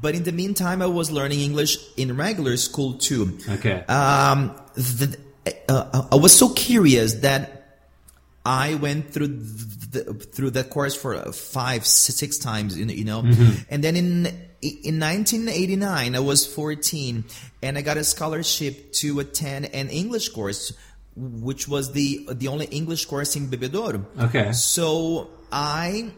but 0.00 0.14
in 0.14 0.24
the 0.24 0.32
meantime, 0.32 0.82
I 0.82 0.86
was 0.86 1.10
learning 1.10 1.40
English 1.40 1.78
in 1.96 2.16
regular 2.16 2.56
school 2.56 2.94
too. 2.94 3.38
Okay. 3.48 3.84
Um, 3.88 4.54
the, 4.74 5.16
uh, 5.68 6.08
I 6.12 6.16
was 6.16 6.32
so 6.32 6.48
curious 6.50 7.14
that 7.14 7.64
I 8.44 8.74
went 8.74 9.12
through 9.12 9.28
the, 9.28 10.14
through 10.14 10.50
that 10.50 10.70
course 10.70 10.94
for 10.94 11.14
uh, 11.14 11.32
five, 11.32 11.86
six 11.86 12.36
times, 12.38 12.78
you 12.78 12.84
know, 12.84 12.92
you 12.92 13.04
know. 13.04 13.22
and 13.70 13.82
then 13.82 13.96
in 13.96 14.26
in 14.60 14.98
1989, 14.98 16.14
I 16.14 16.18
was 16.20 16.46
14, 16.46 17.24
and 17.62 17.76
I 17.76 17.82
got 17.82 17.96
a 17.96 18.04
scholarship 18.04 18.92
to 18.94 19.20
attend 19.20 19.66
an 19.74 19.88
English 19.88 20.30
course, 20.30 20.72
which 21.16 21.68
was 21.68 21.92
the 21.92 22.28
the 22.32 22.48
only 22.48 22.66
English 22.66 23.06
course 23.06 23.36
in 23.36 23.48
Bebedouro. 23.48 24.04
Okay. 24.18 24.52
So 24.52 25.30
I 25.52 26.12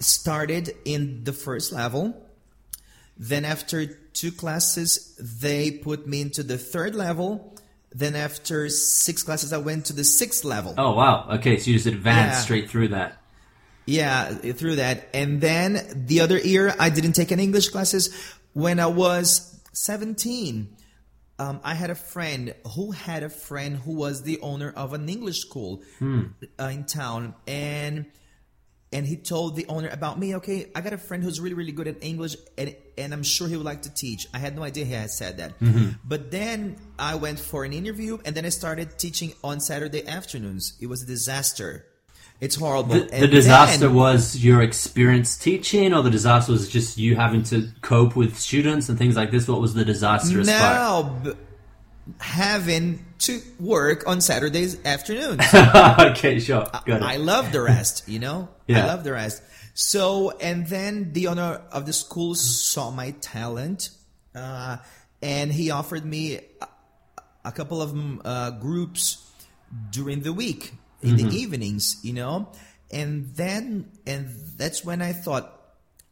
started 0.00 0.74
in 0.84 1.24
the 1.24 1.32
first 1.32 1.72
level. 1.72 2.24
Then 3.16 3.44
after 3.44 3.86
two 3.86 4.30
classes, 4.30 5.16
they 5.18 5.70
put 5.72 6.06
me 6.06 6.20
into 6.20 6.42
the 6.42 6.58
third 6.58 6.94
level. 6.94 7.56
Then 7.90 8.14
after 8.14 8.68
six 8.68 9.22
classes, 9.22 9.52
I 9.52 9.58
went 9.58 9.86
to 9.86 9.92
the 9.92 10.04
sixth 10.04 10.44
level. 10.44 10.74
Oh 10.78 10.92
wow. 10.94 11.26
Okay, 11.32 11.58
so 11.58 11.70
you 11.70 11.76
just 11.76 11.86
advanced 11.86 12.38
Yeah. 12.38 12.42
straight 12.42 12.70
through 12.70 12.88
that. 12.88 13.20
Yeah, 13.86 14.34
through 14.34 14.76
that. 14.76 15.08
And 15.14 15.40
then 15.40 16.04
the 16.06 16.20
other 16.20 16.38
year, 16.38 16.74
I 16.78 16.90
didn't 16.90 17.14
take 17.14 17.32
any 17.32 17.42
English 17.44 17.70
classes. 17.70 18.10
When 18.52 18.78
I 18.80 18.86
was 18.86 19.58
17, 19.72 20.68
um, 21.38 21.60
I 21.64 21.74
had 21.74 21.88
a 21.88 21.94
friend 21.94 22.54
who 22.74 22.90
had 22.90 23.22
a 23.22 23.30
friend 23.30 23.76
who 23.78 23.92
was 23.92 24.22
the 24.24 24.38
owner 24.40 24.70
of 24.76 24.92
an 24.92 25.08
English 25.08 25.40
school 25.40 25.82
uh, 26.02 26.64
in 26.64 26.84
town. 26.84 27.34
And 27.46 28.06
and 28.92 29.06
he 29.06 29.16
told 29.16 29.56
the 29.56 29.66
owner 29.68 29.88
about 29.88 30.18
me. 30.18 30.36
Okay, 30.36 30.66
I 30.74 30.80
got 30.80 30.92
a 30.92 30.98
friend 30.98 31.22
who's 31.22 31.40
really, 31.40 31.54
really 31.54 31.72
good 31.72 31.88
at 31.88 32.02
English, 32.02 32.36
and 32.56 32.74
and 32.96 33.12
I'm 33.12 33.22
sure 33.22 33.48
he 33.48 33.56
would 33.56 33.66
like 33.66 33.82
to 33.82 33.94
teach. 33.94 34.26
I 34.32 34.38
had 34.38 34.56
no 34.56 34.62
idea 34.62 34.84
he 34.84 34.92
had 34.92 35.10
said 35.10 35.38
that. 35.38 35.58
Mm-hmm. 35.60 35.90
But 36.04 36.30
then 36.30 36.76
I 36.98 37.16
went 37.16 37.38
for 37.38 37.64
an 37.64 37.72
interview, 37.72 38.18
and 38.24 38.34
then 38.34 38.44
I 38.44 38.50
started 38.50 38.98
teaching 38.98 39.34
on 39.44 39.60
Saturday 39.60 40.06
afternoons. 40.06 40.76
It 40.80 40.86
was 40.86 41.02
a 41.02 41.06
disaster. 41.06 41.84
It's 42.40 42.54
horrible. 42.54 42.94
The, 42.94 43.20
the 43.20 43.26
disaster 43.26 43.88
then- 43.88 43.96
was 43.96 44.36
your 44.36 44.62
experience 44.62 45.36
teaching, 45.36 45.92
or 45.92 46.02
the 46.02 46.10
disaster 46.10 46.52
was 46.52 46.68
just 46.68 46.96
you 46.96 47.16
having 47.16 47.42
to 47.44 47.68
cope 47.82 48.16
with 48.16 48.38
students 48.38 48.88
and 48.88 48.96
things 48.96 49.16
like 49.16 49.30
this. 49.30 49.48
What 49.48 49.60
was 49.60 49.74
the 49.74 49.84
disastrous 49.84 50.48
part? 50.48 51.24
no 51.24 51.36
having 52.18 53.04
to 53.20 53.40
work 53.58 54.06
on 54.06 54.20
Saturdays 54.20 54.78
afternoons. 54.84 55.42
okay, 55.54 56.38
sure. 56.38 56.66
Got 56.72 56.88
it. 56.88 57.02
I 57.02 57.16
love 57.16 57.52
the 57.52 57.60
rest, 57.60 58.08
you 58.08 58.18
know? 58.18 58.48
Yeah. 58.66 58.84
I 58.84 58.86
love 58.86 59.04
the 59.04 59.12
rest. 59.12 59.42
So, 59.74 60.30
and 60.40 60.66
then 60.66 61.12
the 61.12 61.28
owner 61.28 61.62
of 61.70 61.86
the 61.86 61.92
school 61.92 62.34
saw 62.34 62.90
my 62.90 63.12
talent, 63.20 63.90
uh, 64.34 64.78
and 65.22 65.52
he 65.52 65.70
offered 65.70 66.04
me 66.04 66.36
a, 66.36 66.68
a 67.44 67.52
couple 67.52 67.82
of 67.82 67.94
uh, 68.24 68.50
groups 68.52 69.24
during 69.90 70.22
the 70.22 70.32
week 70.32 70.72
in 71.02 71.16
the 71.16 71.36
evenings, 71.36 72.00
you 72.02 72.12
know? 72.12 72.48
And 72.90 73.26
then, 73.36 73.90
and 74.06 74.30
that's 74.56 74.84
when 74.84 75.02
I 75.02 75.12
thought, 75.12 75.52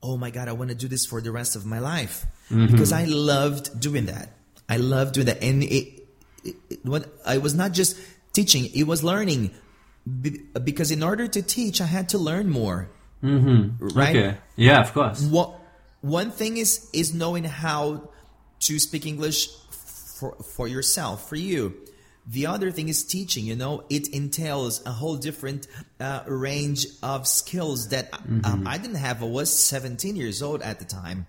oh 0.02 0.16
my 0.16 0.30
God, 0.30 0.48
I 0.48 0.52
want 0.52 0.70
to 0.70 0.76
do 0.76 0.88
this 0.88 1.06
for 1.06 1.20
the 1.20 1.32
rest 1.32 1.56
of 1.56 1.66
my 1.66 1.78
life 1.78 2.26
because 2.48 2.92
I 2.92 3.04
loved 3.04 3.80
doing 3.80 4.06
that. 4.06 4.28
I 4.68 4.76
loved 4.78 5.14
doing 5.14 5.26
that. 5.26 5.42
And 5.42 5.62
it, 5.62 6.06
it, 6.44 6.84
what 6.84 7.06
I 7.24 7.38
was 7.38 7.54
not 7.54 7.72
just 7.72 7.96
teaching, 8.32 8.70
it 8.74 8.84
was 8.84 9.02
learning 9.02 9.50
Be- 10.20 10.40
because 10.62 10.90
in 10.90 11.02
order 11.02 11.26
to 11.26 11.42
teach, 11.42 11.80
I 11.80 11.86
had 11.86 12.10
to 12.10 12.18
learn 12.18 12.48
more. 12.48 12.88
Mm-hmm. 13.22 13.88
Right? 13.88 14.16
Okay. 14.16 14.38
Yeah, 14.54 14.80
of 14.80 14.92
course. 14.92 15.22
One, 15.22 15.52
one 16.00 16.30
thing 16.30 16.58
is 16.58 16.88
is 16.92 17.12
knowing 17.12 17.44
how 17.44 18.08
to 18.60 18.78
speak 18.78 19.06
English 19.06 19.48
for 19.70 20.36
for 20.54 20.68
yourself, 20.68 21.28
for 21.28 21.36
you. 21.36 21.74
The 22.28 22.46
other 22.46 22.70
thing 22.70 22.88
is 22.88 23.04
teaching. 23.04 23.44
You 23.44 23.56
know, 23.56 23.84
it 23.88 24.08
entails 24.08 24.84
a 24.86 24.90
whole 24.90 25.16
different 25.16 25.66
uh, 26.00 26.22
range 26.26 26.86
of 27.02 27.26
skills 27.26 27.88
that 27.88 28.12
um, 28.44 28.66
I 28.66 28.78
didn't 28.78 28.96
have. 28.96 29.22
I 29.22 29.26
was 29.26 29.50
17 29.50 30.16
years 30.16 30.42
old 30.42 30.60
at 30.62 30.78
the 30.80 30.84
time, 30.84 31.26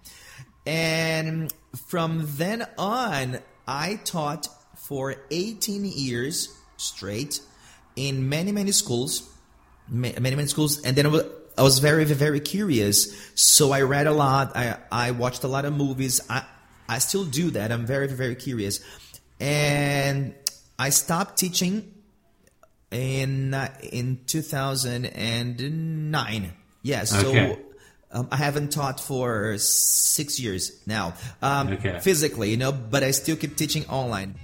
and 0.67 1.51
from 1.88 2.23
then 2.38 2.67
on, 2.77 3.39
I 3.67 3.99
taught 4.03 4.47
for 4.75 5.15
18 5.32 5.86
years 5.86 6.56
straight 6.77 7.41
in 7.95 8.30
many 8.30 8.51
many 8.51 8.71
schools 8.71 9.27
many 9.89 10.19
many 10.19 10.45
schools. 10.47 10.82
And 10.84 10.95
then 10.95 11.06
I 11.06 11.10
was, 11.62 11.80
very 11.80 12.06
very 12.06 12.39
curious. 12.39 13.32
So 13.36 13.71
i 13.71 13.82
read 13.82 14.08
a 14.08 14.12
lot. 14.12 14.56
I 14.56 14.77
i 14.91 15.12
watched 15.12 15.43
a 15.43 15.47
lot 15.47 15.65
of 15.65 15.75
movies. 15.75 16.21
I 16.30 16.43
i 16.88 16.99
still 16.99 17.25
do 17.25 17.49
that. 17.51 17.71
I'm 17.71 17.86
very 17.86 18.08
very 18.08 18.36
curious. 18.36 18.80
And 19.39 20.34
i 20.80 20.89
stopped 20.89 21.38
teaching 21.38 21.93
in 22.91 23.53
uh, 23.53 23.69
in 23.91 24.19
2009 24.27 26.53
yeah 26.84 27.03
so 27.03 27.30
Okay. 27.30 27.60
Um, 28.12 28.28
I 28.32 28.38
haven't 28.38 28.72
taught 28.72 29.00
for 29.00 29.58
six 29.58 30.39
years 30.39 30.72
now, 30.86 31.13
um, 31.41 31.67
Okay. 31.70 32.00
physically, 32.00 32.52
you 32.52 32.58
know, 32.58 32.72
but 32.72 33.04
I 33.04 33.12
still 33.12 33.36
keep 33.36 33.56
teaching 33.56 33.86
online. 33.88 34.36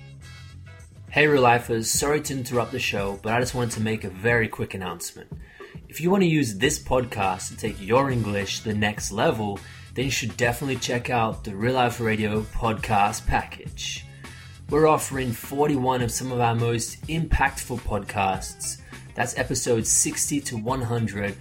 Hey, 1.09 1.27
real 1.27 1.41
lifers, 1.43 1.89
sorry 1.91 2.21
to 2.21 2.33
interrupt 2.33 2.71
the 2.71 2.79
show, 2.79 3.19
but 3.21 3.33
I 3.33 3.39
just 3.39 3.53
wanted 3.53 3.71
to 3.71 3.81
make 3.81 4.03
a 4.03 4.09
very 4.09 4.47
quick 4.47 4.73
announcement. 4.73 5.31
If 5.87 6.01
you 6.01 6.09
want 6.09 6.23
to 6.23 6.27
use 6.29 6.55
this 6.55 6.79
podcast 6.79 7.49
to 7.49 7.57
take 7.57 7.79
your 7.79 8.09
English 8.09 8.59
to 8.61 8.69
the 8.69 8.73
next 8.73 9.11
level, 9.11 9.59
then 9.93 10.05
you 10.05 10.11
should 10.11 10.35
definitely 10.37 10.77
check 10.77 11.11
out 11.11 11.43
the 11.43 11.55
Real 11.55 11.75
Life 11.75 11.99
Radio 11.99 12.41
podcast 12.41 13.27
package. 13.27 14.05
We're 14.69 14.87
offering 14.87 15.31
41 15.31 16.01
of 16.01 16.11
some 16.11 16.31
of 16.31 16.39
our 16.39 16.55
most 16.55 17.05
impactful 17.07 17.79
podcasts. 17.81 18.81
That's 19.13 19.37
episodes 19.37 19.91
60 19.91 20.39
to 20.41 20.57
100 20.57 21.35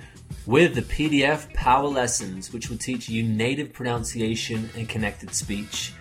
with 0.46 0.74
the 0.74 0.82
PDF 0.82 1.52
Power 1.54 1.88
Lessons, 1.88 2.52
which 2.52 2.68
will 2.68 2.78
teach 2.78 3.08
you 3.08 3.22
native 3.22 3.72
pronunciation 3.72 4.70
and 4.76 4.88
connected 4.88 5.34
speech 5.34 5.92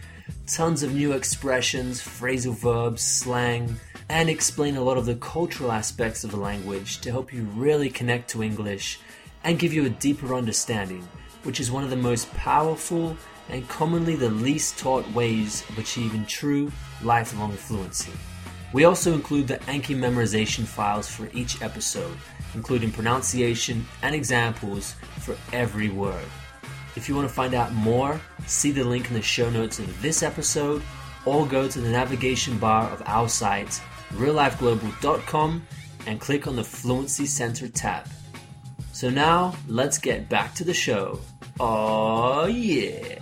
tons 0.47 0.83
of 0.83 0.93
new 0.93 1.13
expressions, 1.13 2.01
phrasal 2.01 2.53
verbs, 2.53 3.01
slang, 3.01 3.79
and 4.09 4.29
explain 4.29 4.75
a 4.75 4.83
lot 4.83 4.97
of 4.97 5.05
the 5.05 5.15
cultural 5.15 5.71
aspects 5.71 6.23
of 6.23 6.31
the 6.31 6.37
language 6.37 6.99
to 6.99 7.09
help 7.09 7.33
you 7.33 7.43
really 7.55 7.89
connect 7.89 8.29
to 8.29 8.43
English 8.43 8.99
and 9.43 9.59
give 9.59 9.73
you 9.73 9.85
a 9.85 9.89
deeper 9.89 10.35
understanding, 10.35 11.07
which 11.43 11.59
is 11.59 11.71
one 11.71 11.83
of 11.83 11.89
the 11.89 11.95
most 11.95 12.31
powerful 12.33 13.15
and 13.49 13.67
commonly 13.69 14.15
the 14.15 14.29
least 14.29 14.77
taught 14.77 15.09
ways 15.13 15.63
of 15.69 15.77
achieving 15.77 16.25
true 16.25 16.71
lifelong 17.01 17.53
fluency. 17.53 18.11
We 18.73 18.85
also 18.85 19.13
include 19.13 19.47
the 19.47 19.57
Anki 19.57 19.95
memorization 19.95 20.63
files 20.63 21.09
for 21.09 21.29
each 21.33 21.61
episode, 21.61 22.17
including 22.55 22.91
pronunciation 22.91 23.85
and 24.01 24.15
examples 24.15 24.95
for 25.19 25.35
every 25.51 25.89
word. 25.89 26.25
If 26.95 27.07
you 27.07 27.15
want 27.15 27.27
to 27.27 27.33
find 27.33 27.53
out 27.53 27.73
more, 27.73 28.19
see 28.47 28.71
the 28.71 28.83
link 28.83 29.07
in 29.07 29.13
the 29.13 29.21
show 29.21 29.49
notes 29.49 29.79
of 29.79 30.01
this 30.01 30.23
episode 30.23 30.81
or 31.25 31.45
go 31.45 31.67
to 31.67 31.81
the 31.81 31.89
navigation 31.89 32.57
bar 32.57 32.89
of 32.89 33.01
our 33.05 33.29
site, 33.29 33.81
reallifeglobal.com, 34.13 35.65
and 36.07 36.19
click 36.19 36.47
on 36.47 36.55
the 36.55 36.63
Fluency 36.63 37.25
Center 37.25 37.67
tab. 37.67 38.07
So 38.91 39.09
now, 39.09 39.55
let's 39.67 39.97
get 39.97 40.29
back 40.29 40.53
to 40.55 40.63
the 40.63 40.73
show. 40.73 41.19
Oh, 41.59 42.45
yeah. 42.45 43.20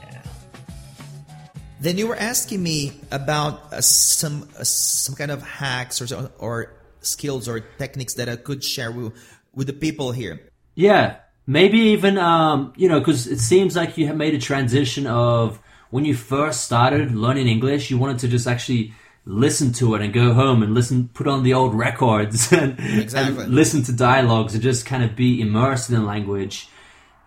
Then 1.79 1.97
you 1.97 2.07
were 2.07 2.15
asking 2.15 2.61
me 2.61 2.93
about 3.11 3.71
uh, 3.73 3.81
some 3.81 4.49
uh, 4.59 4.63
some 4.63 5.15
kind 5.15 5.31
of 5.31 5.41
hacks 5.41 6.01
or 6.01 6.29
or 6.37 6.73
skills 7.01 7.47
or 7.47 7.61
techniques 7.61 8.15
that 8.15 8.27
I 8.27 8.35
could 8.35 8.63
share 8.63 8.91
with, 8.91 9.13
with 9.55 9.67
the 9.67 9.73
people 9.73 10.11
here. 10.11 10.41
Yeah, 10.75 11.17
maybe 11.47 11.79
even 11.95 12.17
um, 12.17 12.73
you 12.75 12.89
know, 12.89 12.99
because 12.99 13.27
it 13.27 13.39
seems 13.39 13.75
like 13.75 13.97
you 13.97 14.07
have 14.07 14.17
made 14.17 14.33
a 14.33 14.39
transition 14.39 15.07
of 15.07 15.59
when 15.89 16.05
you 16.05 16.15
first 16.15 16.65
started 16.65 17.15
learning 17.15 17.47
English, 17.47 17.89
you 17.89 17.97
wanted 17.97 18.19
to 18.19 18.27
just 18.27 18.45
actually 18.47 18.93
listen 19.25 19.71
to 19.73 19.95
it 19.95 20.01
and 20.01 20.13
go 20.13 20.33
home 20.33 20.63
and 20.63 20.73
listen, 20.73 21.07
put 21.13 21.27
on 21.27 21.43
the 21.43 21.53
old 21.53 21.73
records 21.75 22.51
and, 22.59 22.79
Exactly. 22.79 23.43
and 23.43 23.53
listen 23.53 23.83
to 23.83 23.91
dialogues 23.91 24.53
and 24.53 24.63
just 24.63 24.85
kind 24.85 25.03
of 25.03 25.15
be 25.15 25.39
immersed 25.41 25.89
in 25.89 25.95
the 25.95 26.01
language. 26.01 26.67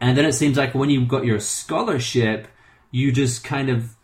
And 0.01 0.17
then 0.17 0.25
it 0.25 0.33
seems 0.33 0.57
like 0.57 0.75
when 0.75 0.91
you 0.91 1.05
got 1.07 1.25
your 1.25 1.39
scholarship, 1.39 2.49
you 2.91 3.13
just 3.13 3.45
kind 3.45 3.69
of 3.69 3.95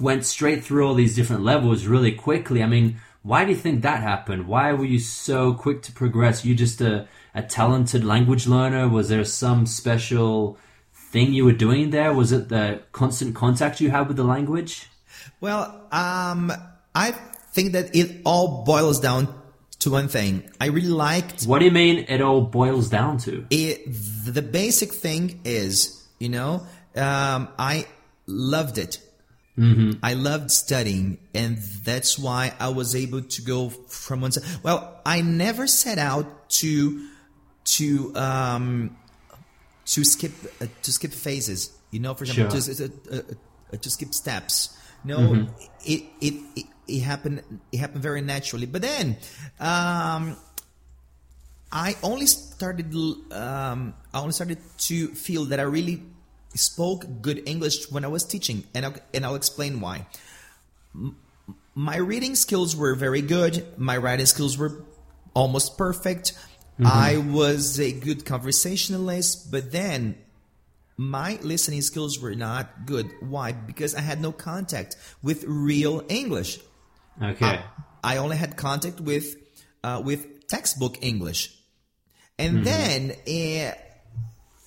went 0.00 0.24
straight 0.24 0.64
through 0.64 0.86
all 0.86 0.94
these 0.94 1.14
different 1.16 1.42
levels 1.42 1.86
really 1.86 2.12
quickly. 2.12 2.62
I 2.62 2.66
mean, 2.66 3.00
why 3.22 3.44
do 3.44 3.50
you 3.50 3.56
think 3.56 3.82
that 3.82 4.02
happened? 4.02 4.46
Why 4.46 4.72
were 4.72 4.84
you 4.84 4.98
so 4.98 5.54
quick 5.54 5.82
to 5.82 5.92
progress? 5.92 6.44
You 6.44 6.54
just 6.54 6.80
a, 6.80 7.08
a 7.34 7.42
talented 7.42 8.04
language 8.04 8.46
learner? 8.46 8.88
Was 8.88 9.08
there 9.08 9.24
some 9.24 9.66
special 9.66 10.58
thing 10.92 11.32
you 11.32 11.44
were 11.44 11.52
doing 11.52 11.90
there? 11.90 12.12
Was 12.12 12.32
it 12.32 12.48
the 12.48 12.82
constant 12.92 13.34
contact 13.34 13.80
you 13.80 13.90
had 13.90 14.06
with 14.08 14.16
the 14.16 14.24
language? 14.24 14.88
Well, 15.40 15.62
um, 15.90 16.52
I 16.94 17.10
think 17.52 17.72
that 17.72 17.94
it 17.96 18.20
all 18.24 18.64
boils 18.64 19.00
down 19.00 19.34
to 19.80 19.90
one 19.90 20.08
thing. 20.08 20.48
I 20.60 20.66
really 20.66 20.88
liked 20.88 21.44
What 21.44 21.58
do 21.58 21.64
you 21.64 21.70
mean 21.70 22.06
it 22.08 22.20
all 22.20 22.42
boils 22.42 22.88
down 22.88 23.18
to? 23.18 23.46
it. 23.50 23.84
The 24.24 24.42
basic 24.42 24.92
thing 24.92 25.40
is, 25.44 26.06
you 26.18 26.28
know, 26.28 26.66
um, 26.94 27.48
I 27.58 27.86
loved 28.26 28.78
it. 28.78 29.00
I 29.58 30.12
loved 30.14 30.50
studying, 30.50 31.16
and 31.34 31.56
that's 31.56 32.18
why 32.18 32.52
I 32.60 32.68
was 32.68 32.94
able 32.94 33.22
to 33.22 33.42
go 33.42 33.70
from 33.70 34.20
one 34.20 34.32
side. 34.32 34.44
Well, 34.62 35.00
I 35.06 35.22
never 35.22 35.66
set 35.66 35.98
out 35.98 36.50
to 36.60 37.08
to 37.76 38.12
um, 38.16 38.96
to 39.86 40.04
skip 40.04 40.32
uh, 40.60 40.66
to 40.82 40.92
skip 40.92 41.12
phases. 41.12 41.70
You 41.90 42.00
know, 42.00 42.12
for 42.14 42.24
example, 42.24 42.60
Sure. 42.60 42.74
to, 42.74 42.84
uh, 42.84 43.16
uh, 43.16 43.22
uh, 43.72 43.76
to 43.78 43.90
skip 43.90 44.12
steps. 44.12 44.76
No, 45.04 45.46
it, 45.84 46.02
it 46.20 46.34
it 46.54 46.66
it 46.86 47.00
happened. 47.00 47.42
It 47.72 47.78
happened 47.78 48.02
very 48.02 48.20
naturally. 48.20 48.66
But 48.66 48.82
then, 48.82 49.16
um, 49.58 50.36
I 51.72 51.96
only 52.02 52.26
started. 52.26 52.92
Um, 53.32 53.94
I 54.12 54.20
only 54.20 54.32
started 54.32 54.58
to 54.78 55.08
feel 55.14 55.46
that 55.46 55.60
I 55.60 55.62
really 55.64 56.02
spoke 56.56 57.22
good 57.22 57.42
English 57.48 57.90
when 57.90 58.04
I 58.04 58.08
was 58.08 58.24
teaching, 58.24 58.64
and 58.74 58.86
I'll, 58.86 58.94
and 59.14 59.24
I'll 59.24 59.34
explain 59.34 59.80
why. 59.80 60.06
My 61.74 61.96
reading 61.96 62.34
skills 62.36 62.74
were 62.74 62.94
very 62.94 63.22
good. 63.22 63.66
My 63.76 63.96
writing 63.96 64.26
skills 64.26 64.56
were 64.56 64.82
almost 65.34 65.76
perfect. 65.76 66.32
I 66.84 67.16
was 67.16 67.80
a 67.80 67.92
good 67.92 68.26
conversationalist, 68.26 69.50
but 69.50 69.72
then 69.72 70.16
my 70.96 71.38
listening 71.42 71.82
skills 71.82 72.20
were 72.20 72.34
not 72.34 72.86
good. 72.86 73.10
Why? 73.20 73.52
Because 73.52 73.94
I 73.94 74.00
had 74.00 74.20
no 74.20 74.32
contact 74.32 74.96
with 75.22 75.44
real 75.44 76.04
English. 76.08 76.58
Okay. 77.22 77.60
I 78.04 78.18
only 78.18 78.36
had 78.36 78.56
contact 78.56 79.00
with 79.00 79.36
uh, 79.82 80.02
with 80.04 80.48
textbook 80.48 80.98
English, 81.02 81.54
and 82.38 82.64
then 82.64 83.12
uh, 83.26 83.72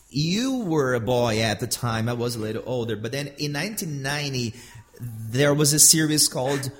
you 0.09 0.59
were 0.65 0.95
a 0.95 0.99
boy 0.99 1.41
at 1.41 1.59
the 1.59 1.67
time. 1.67 2.09
I 2.09 2.13
was 2.13 2.35
a 2.35 2.39
little 2.39 2.63
older, 2.65 2.95
but 2.95 3.11
then 3.11 3.27
in 3.37 3.53
1990 3.53 4.53
there 5.01 5.53
was 5.53 5.71
a 5.73 5.79
series 5.79 6.27
called 6.27 6.71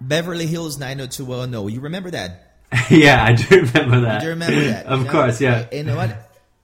Beverly 0.00 0.46
Hills 0.46 0.78
90210. 0.78 1.74
You 1.74 1.80
remember 1.80 2.10
that? 2.10 2.56
yeah, 2.90 3.24
I 3.24 3.32
do 3.32 3.44
remember 3.62 4.00
that. 4.02 4.20
Do 4.20 4.26
you 4.26 4.30
remember 4.32 4.60
that? 4.66 4.86
of 4.86 4.98
You 5.00 5.04
know? 5.06 5.10
course, 5.10 5.40
yeah. 5.40 5.66
You 5.72 5.84
know 5.84 5.96
what? 5.96 6.10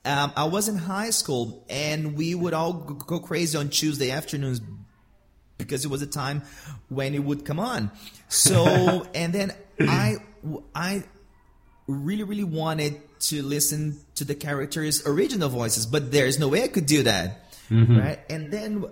Um, 0.05 0.33
I 0.37 0.45
was 0.45 0.69
in 0.69 0.77
high 0.77 1.11
school, 1.11 1.65
and 1.71 2.15
we 2.15 2.35
would 2.35 2.53
all 2.53 2.75
go 2.75 3.21
crazy 3.21 3.57
on 3.57 3.71
Tuesday 3.71 4.11
afternoons 4.11 4.61
because 5.57 5.85
it 5.87 5.89
was 5.89 6.03
a 6.03 6.07
time 6.07 6.43
when 6.91 7.15
it 7.15 7.25
would 7.25 7.47
come 7.47 7.59
on. 7.59 7.91
So, 8.29 9.07
and 9.15 9.33
then 9.33 9.53
I, 9.81 10.17
I 10.75 11.05
really, 11.87 12.23
really 12.23 12.45
wanted 12.45 13.01
to 13.21 13.43
listen 13.43 13.99
to 14.17 14.25
the 14.25 14.35
characters' 14.35 15.07
original 15.07 15.49
voices, 15.49 15.87
but 15.87 16.13
there's 16.13 16.39
no 16.39 16.49
way 16.49 16.63
I 16.63 16.69
could 16.69 16.87
do 16.87 17.03
that, 17.03 17.51
mm-hmm. 17.71 17.99
right? 17.99 18.21
And 18.29 18.51
then 18.51 18.85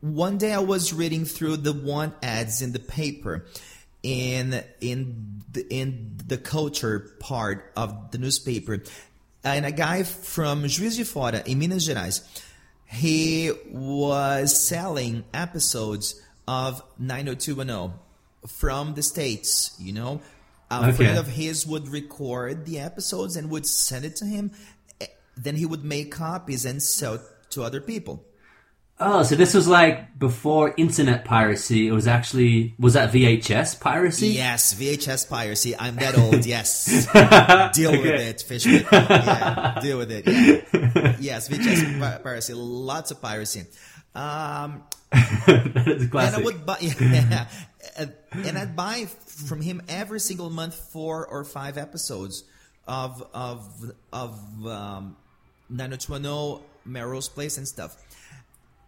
one 0.00 0.38
day 0.38 0.52
I 0.52 0.60
was 0.60 0.92
reading 0.92 1.24
through 1.24 1.58
the 1.58 1.72
one 1.72 2.14
ads 2.22 2.62
in 2.62 2.72
the 2.72 2.78
paper, 2.78 3.46
in 4.02 4.62
in 4.80 5.42
the, 5.52 5.66
in 5.68 6.16
the 6.26 6.38
culture 6.38 7.14
part 7.20 7.72
of 7.76 8.10
the 8.10 8.18
newspaper, 8.18 8.82
and 9.44 9.66
a 9.66 9.72
guy 9.72 10.02
from 10.02 10.66
Juiz 10.68 10.96
de 10.96 11.04
Fora 11.04 11.42
in 11.44 11.58
Minas 11.58 11.88
Gerais, 11.88 12.22
he 12.86 13.52
was 13.70 14.58
selling 14.58 15.24
episodes 15.34 16.20
of 16.48 16.82
90210 16.98 17.98
from 18.46 18.94
the 18.94 19.02
states. 19.02 19.76
You 19.78 19.92
know, 19.92 20.20
a 20.70 20.88
Okay. 20.88 20.92
friend 20.92 21.18
of 21.18 21.26
his 21.28 21.66
would 21.66 21.88
record 21.88 22.64
the 22.66 22.78
episodes 22.78 23.36
and 23.36 23.50
would 23.50 23.66
send 23.66 24.04
it 24.04 24.16
to 24.16 24.24
him. 24.26 24.52
Eh, 25.00 25.06
Then 25.36 25.56
he 25.56 25.66
would 25.66 25.84
make 25.84 26.10
copies 26.12 26.64
and 26.64 26.82
sell 26.82 27.18
to 27.50 27.62
other 27.62 27.80
people. 27.80 28.24
Oh, 29.02 29.22
so 29.22 29.34
this 29.34 29.54
was 29.54 29.66
like 29.66 30.18
before 30.18 30.74
internet 30.76 31.24
piracy. 31.24 31.88
It 31.88 31.92
was 31.92 32.06
actually 32.06 32.74
was 32.78 32.92
that 32.92 33.10
VHS 33.12 33.80
piracy? 33.80 34.28
Yes, 34.28 34.74
VHS 34.74 35.24
piracy. 35.26 35.74
I'm 35.78 35.96
that 35.96 36.18
old. 36.22 36.44
Yes, 36.44 36.84
deal 37.74 37.92
with 37.92 38.00
Okay. 38.00 38.26
it, 38.28 38.42
Fishman. 38.42 38.84
Yeah, 38.92 39.78
deal 39.80 39.96
with 39.98 40.10
it. 40.12 40.26
Yeah. 40.26 41.16
Yes, 41.20 41.48
VHS 41.48 41.98
pi- 41.98 42.18
piracy. 42.22 42.52
Lots 42.54 43.10
of 43.10 43.22
piracy. 43.22 43.64
Um, 44.14 44.82
that 45.12 45.84
is 45.86 46.06
and. 46.06 46.34
I 46.34 46.38
would 46.38 46.66
buy, 46.66 46.78
yeah, 46.80 47.46
and 48.32 48.58
I'd 48.58 48.76
buy 48.76 49.06
from 49.06 49.60
him 49.60 49.82
every 49.88 50.20
single 50.20 50.50
month 50.50 50.74
four 50.74 51.26
or 51.26 51.44
five 51.44 51.78
episodes 51.78 52.44
of 52.86 53.26
of 53.34 53.92
of 54.12 54.66
um, 54.66 55.16
90210, 55.68 56.64
Melrose 56.84 57.28
Place, 57.28 57.58
and 57.58 57.66
stuff. 57.66 57.96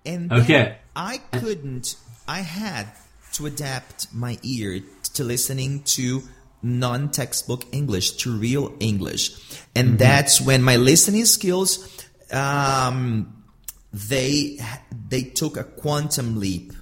And 0.05 0.33
Okay. 0.33 0.77
I 0.97 1.19
couldn't. 1.33 1.97
I 2.27 2.41
had 2.41 2.89
to 3.35 3.47
adapt 3.47 4.13
my 4.13 4.39
ear 4.43 4.81
to 5.15 5.25
listening 5.25 5.83
to 5.83 6.23
non-textbook 6.63 7.65
English 7.73 8.13
to 8.13 8.37
real 8.37 8.73
English, 8.81 9.33
and 9.75 9.99
that's 9.99 10.41
when 10.41 10.63
my 10.63 10.77
listening 10.77 11.25
skills 11.25 12.05
um, 12.33 13.42
they 13.93 14.59
they 15.09 15.23
took 15.23 15.57
a 15.57 15.65
quantum 15.65 16.39
leap. 16.41 16.73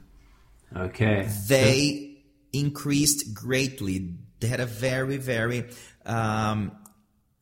okay. 0.76 1.28
They 1.48 2.22
increased 2.52 3.34
greatly. 3.34 4.14
They 4.40 4.48
had 4.48 4.60
a 4.60 4.66
very 4.66 5.16
very 5.16 5.64
um, 6.06 6.72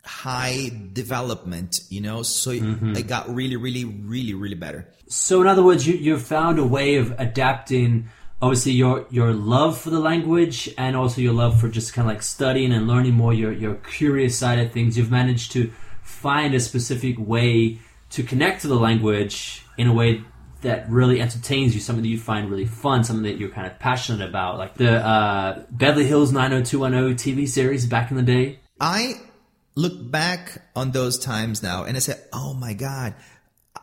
high 0.05 0.71
development. 0.93 1.81
You 1.91 2.01
know, 2.01 2.23
so 2.23 2.51
it 2.53 3.07
got 3.07 3.33
really 3.35 3.57
really 3.57 3.85
really 3.85 4.35
really 4.35 4.55
better. 4.55 4.89
So 5.09 5.41
in 5.41 5.47
other 5.47 5.63
words, 5.63 5.87
you 5.87 5.95
you've 5.95 6.23
found 6.23 6.59
a 6.59 6.67
way 6.67 6.97
of 6.97 7.15
adapting 7.19 8.09
obviously 8.41 8.73
your 8.73 9.07
your 9.11 9.33
love 9.33 9.79
for 9.79 9.91
the 9.91 10.01
language 10.01 10.73
and 10.79 10.97
also 10.97 11.21
your 11.21 11.33
love 11.35 11.61
for 11.61 11.69
just 11.69 11.93
kind 11.93 12.09
of 12.09 12.15
like 12.15 12.23
studying 12.23 12.73
and 12.73 12.87
learning 12.87 13.15
more 13.15 13.35
your 13.35 13.53
your 13.53 13.75
curious 13.75 14.39
side 14.39 14.59
of 14.59 14.73
things. 14.73 14.97
You've 14.97 15.11
managed 15.11 15.53
to 15.53 15.73
find 16.03 16.55
a 16.55 16.61
specific 16.61 17.17
way 17.19 17.79
to 18.11 18.23
connect 18.23 18.63
to 18.63 18.69
the 18.69 18.77
language 18.77 19.65
in 19.77 19.87
a 19.87 19.93
way 19.93 20.23
that 20.63 20.91
really 20.91 21.21
entertains 21.21 21.75
you, 21.75 21.81
something 21.81 22.03
that 22.03 22.09
you 22.09 22.19
find 22.19 22.51
really 22.51 22.67
fun, 22.67 23.05
something 23.05 23.23
that 23.23 23.39
you're 23.39 23.51
kind 23.51 23.67
of 23.67 23.79
passionate 23.79 24.29
about, 24.29 24.59
like 24.59 24.75
the 24.75 25.05
uh, 25.05 25.63
Beverly 25.71 26.07
Hills 26.07 26.33
90210 26.33 27.17
TV 27.17 27.49
series 27.49 27.87
back 27.87 28.11
in 28.11 28.17
the 28.17 28.23
day. 28.23 28.59
I 28.81 29.15
look 29.77 30.11
back 30.11 30.63
on 30.75 30.91
those 30.91 31.19
times 31.19 31.63
now 31.63 31.85
and 31.85 31.97
I 31.97 32.01
say, 32.01 32.15
oh 32.33 32.55
my 32.55 32.75
God, 32.75 33.15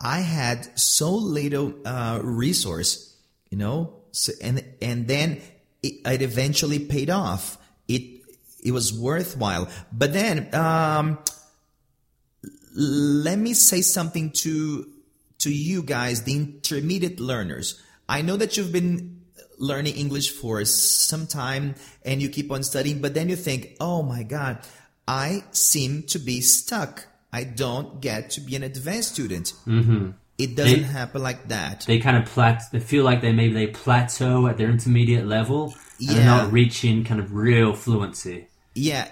I 0.02 0.20
had 0.20 0.78
so 0.78 1.12
little 1.12 1.74
uh, 1.86 2.20
resource, 2.22 3.16
you 3.50 3.58
know, 3.58 3.94
so, 4.12 4.34
and 4.42 4.64
and 4.82 5.08
then 5.08 5.42
it, 5.82 6.02
it 6.06 6.22
eventually 6.22 6.80
paid 6.80 7.10
off. 7.10 7.58
It 7.88 8.22
it 8.64 8.72
was 8.72 8.92
worthwhile. 8.94 9.70
But 9.92 10.14
then 10.14 10.54
um, 10.54 11.20
let 12.76 13.40
me 13.40 13.54
say 13.54 13.82
something 13.82 14.32
to 14.32 14.88
to 15.40 15.52
you 15.54 15.82
guys, 15.84 16.24
the 16.24 16.36
intermediate 16.36 17.20
learners. 17.20 17.82
I 18.08 18.22
know 18.22 18.38
that 18.38 18.58
you've 18.58 18.72
been 18.72 19.22
learning 19.58 19.96
English 19.96 20.32
for 20.32 20.64
some 20.66 21.28
time 21.28 21.76
and 22.04 22.22
you 22.22 22.30
keep 22.30 22.52
on 22.52 22.64
studying, 22.64 23.02
but 23.02 23.14
then 23.14 23.30
you 23.30 23.36
think, 23.36 23.76
oh 23.80 24.02
my 24.04 24.24
God, 24.24 24.60
I 25.08 25.44
seem 25.52 26.04
to 26.04 26.20
be 26.20 26.42
stuck. 26.42 27.08
I 27.32 27.44
don't 27.44 28.02
get 28.02 28.30
to 28.32 28.42
be 28.42 28.56
an 28.56 28.64
advanced 28.64 29.14
student. 29.14 29.54
Mm-hmm. 29.68 30.12
It 30.38 30.56
doesn't 30.56 30.82
They- 30.82 30.88
happen 30.88 31.22
like 31.24 31.48
that. 31.50 31.86
They 31.88 32.00
kind 32.00 32.18
of 32.18 32.26
plat. 32.26 32.64
They 32.72 32.80
feel 32.80 33.04
like 33.04 33.22
they 33.22 33.32
maybe 33.32 33.54
they 33.54 33.68
plateau 33.68 34.48
at 34.48 34.58
their 34.58 34.70
intermediate 34.70 35.26
level 35.28 35.74
and 36.00 36.10
they're 36.10 36.18
Yeah. 36.20 36.26
not 36.26 36.52
reaching 36.52 37.04
kind 37.04 37.20
of 37.20 37.34
real 37.34 37.74
fluency. 37.74 38.48
Yeah, 38.74 39.08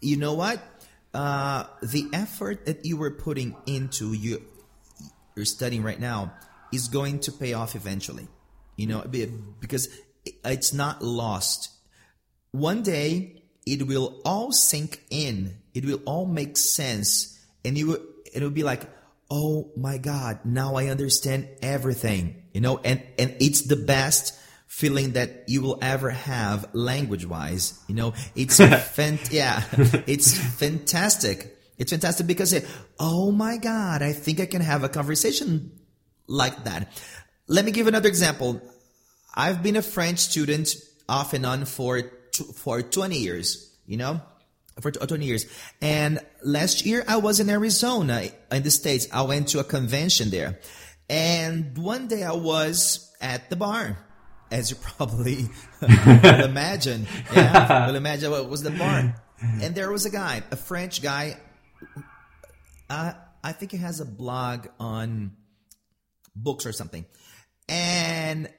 you 0.00 0.16
know 0.16 0.34
what? 0.34 0.60
Uh, 1.12 1.64
the 1.82 2.06
effort 2.12 2.66
that 2.66 2.84
you 2.84 2.96
were 2.96 3.10
putting 3.10 3.56
into 3.66 4.12
you, 4.12 4.42
you're 5.34 5.44
studying 5.44 5.82
right 5.82 5.98
now 6.00 6.32
is 6.72 6.88
going 6.88 7.18
to 7.20 7.32
pay 7.32 7.52
off 7.52 7.74
eventually. 7.74 8.28
You 8.76 8.86
know, 8.86 9.04
because 9.60 9.88
it's 10.44 10.72
not 10.72 11.02
lost. 11.02 11.70
one 12.52 12.82
day 12.82 13.42
it 13.66 13.86
will 13.86 14.20
all 14.24 14.52
sink 14.52 15.02
in. 15.10 15.56
It 15.74 15.84
will 15.84 16.00
all 16.06 16.26
make 16.26 16.56
sense. 16.56 17.38
And 17.64 17.76
it 17.76 17.84
will, 17.84 17.98
it 18.32 18.42
will 18.42 18.50
be 18.50 18.62
like, 18.62 18.82
oh 19.30 19.70
my 19.76 19.98
God, 19.98 20.40
now 20.44 20.74
I 20.74 20.86
understand 20.86 21.48
everything, 21.62 22.42
you 22.52 22.60
know, 22.60 22.78
and, 22.78 23.02
and 23.18 23.36
it's 23.38 23.62
the 23.62 23.76
best 23.76 24.34
feeling 24.70 25.14
that 25.14 25.48
you 25.48 25.60
will 25.60 25.76
ever 25.82 26.10
have 26.10 26.64
language 26.72 27.26
wise, 27.26 27.76
you 27.88 27.94
know, 27.94 28.14
it's, 28.36 28.60
fant- 28.60 29.32
yeah, 29.32 29.64
it's 30.06 30.38
fantastic. 30.38 31.58
It's 31.76 31.90
fantastic 31.90 32.28
because, 32.28 32.52
it, 32.52 32.64
oh 32.98 33.32
my 33.32 33.56
God, 33.56 34.00
I 34.00 34.12
think 34.12 34.38
I 34.38 34.46
can 34.46 34.62
have 34.62 34.84
a 34.84 34.88
conversation 34.88 35.72
like 36.28 36.64
that. 36.64 36.88
Let 37.48 37.64
me 37.64 37.72
give 37.72 37.88
another 37.88 38.08
example. 38.08 38.62
I've 39.34 39.60
been 39.60 39.74
a 39.74 39.82
French 39.82 40.20
student 40.20 40.72
off 41.08 41.34
and 41.34 41.44
on 41.44 41.64
for, 41.64 42.00
tw- 42.00 42.54
for 42.54 42.80
20 42.80 43.18
years, 43.18 43.76
you 43.86 43.96
know, 43.96 44.20
for 44.80 44.92
20 44.92 45.26
years. 45.26 45.46
And 45.82 46.20
last 46.44 46.86
year 46.86 47.02
I 47.08 47.16
was 47.16 47.40
in 47.40 47.50
Arizona 47.50 48.28
in 48.52 48.62
the 48.62 48.70
States. 48.70 49.08
I 49.12 49.22
went 49.22 49.48
to 49.48 49.58
a 49.58 49.64
convention 49.64 50.30
there. 50.30 50.60
And 51.08 51.76
one 51.76 52.06
day 52.06 52.22
I 52.22 52.34
was 52.34 53.12
at 53.20 53.50
the 53.50 53.56
bar, 53.56 53.98
as 54.50 54.70
you 54.70 54.76
probably 54.76 55.48
will 55.82 56.44
imagine. 56.44 57.06
Yeah, 57.34 57.86
will 57.86 57.96
imagine 57.96 58.30
what 58.30 58.48
was 58.48 58.62
the 58.62 58.70
bar. 58.70 59.14
And 59.40 59.74
there 59.74 59.90
was 59.90 60.04
a 60.04 60.10
guy, 60.10 60.42
a 60.50 60.56
French 60.56 61.02
guy. 61.02 61.38
Uh, 62.88 63.12
I 63.42 63.52
think 63.52 63.72
he 63.72 63.78
has 63.78 64.00
a 64.00 64.04
blog 64.04 64.66
on 64.78 65.32
books 66.36 66.66
or 66.66 66.72
something. 66.72 67.06
And 67.68 68.50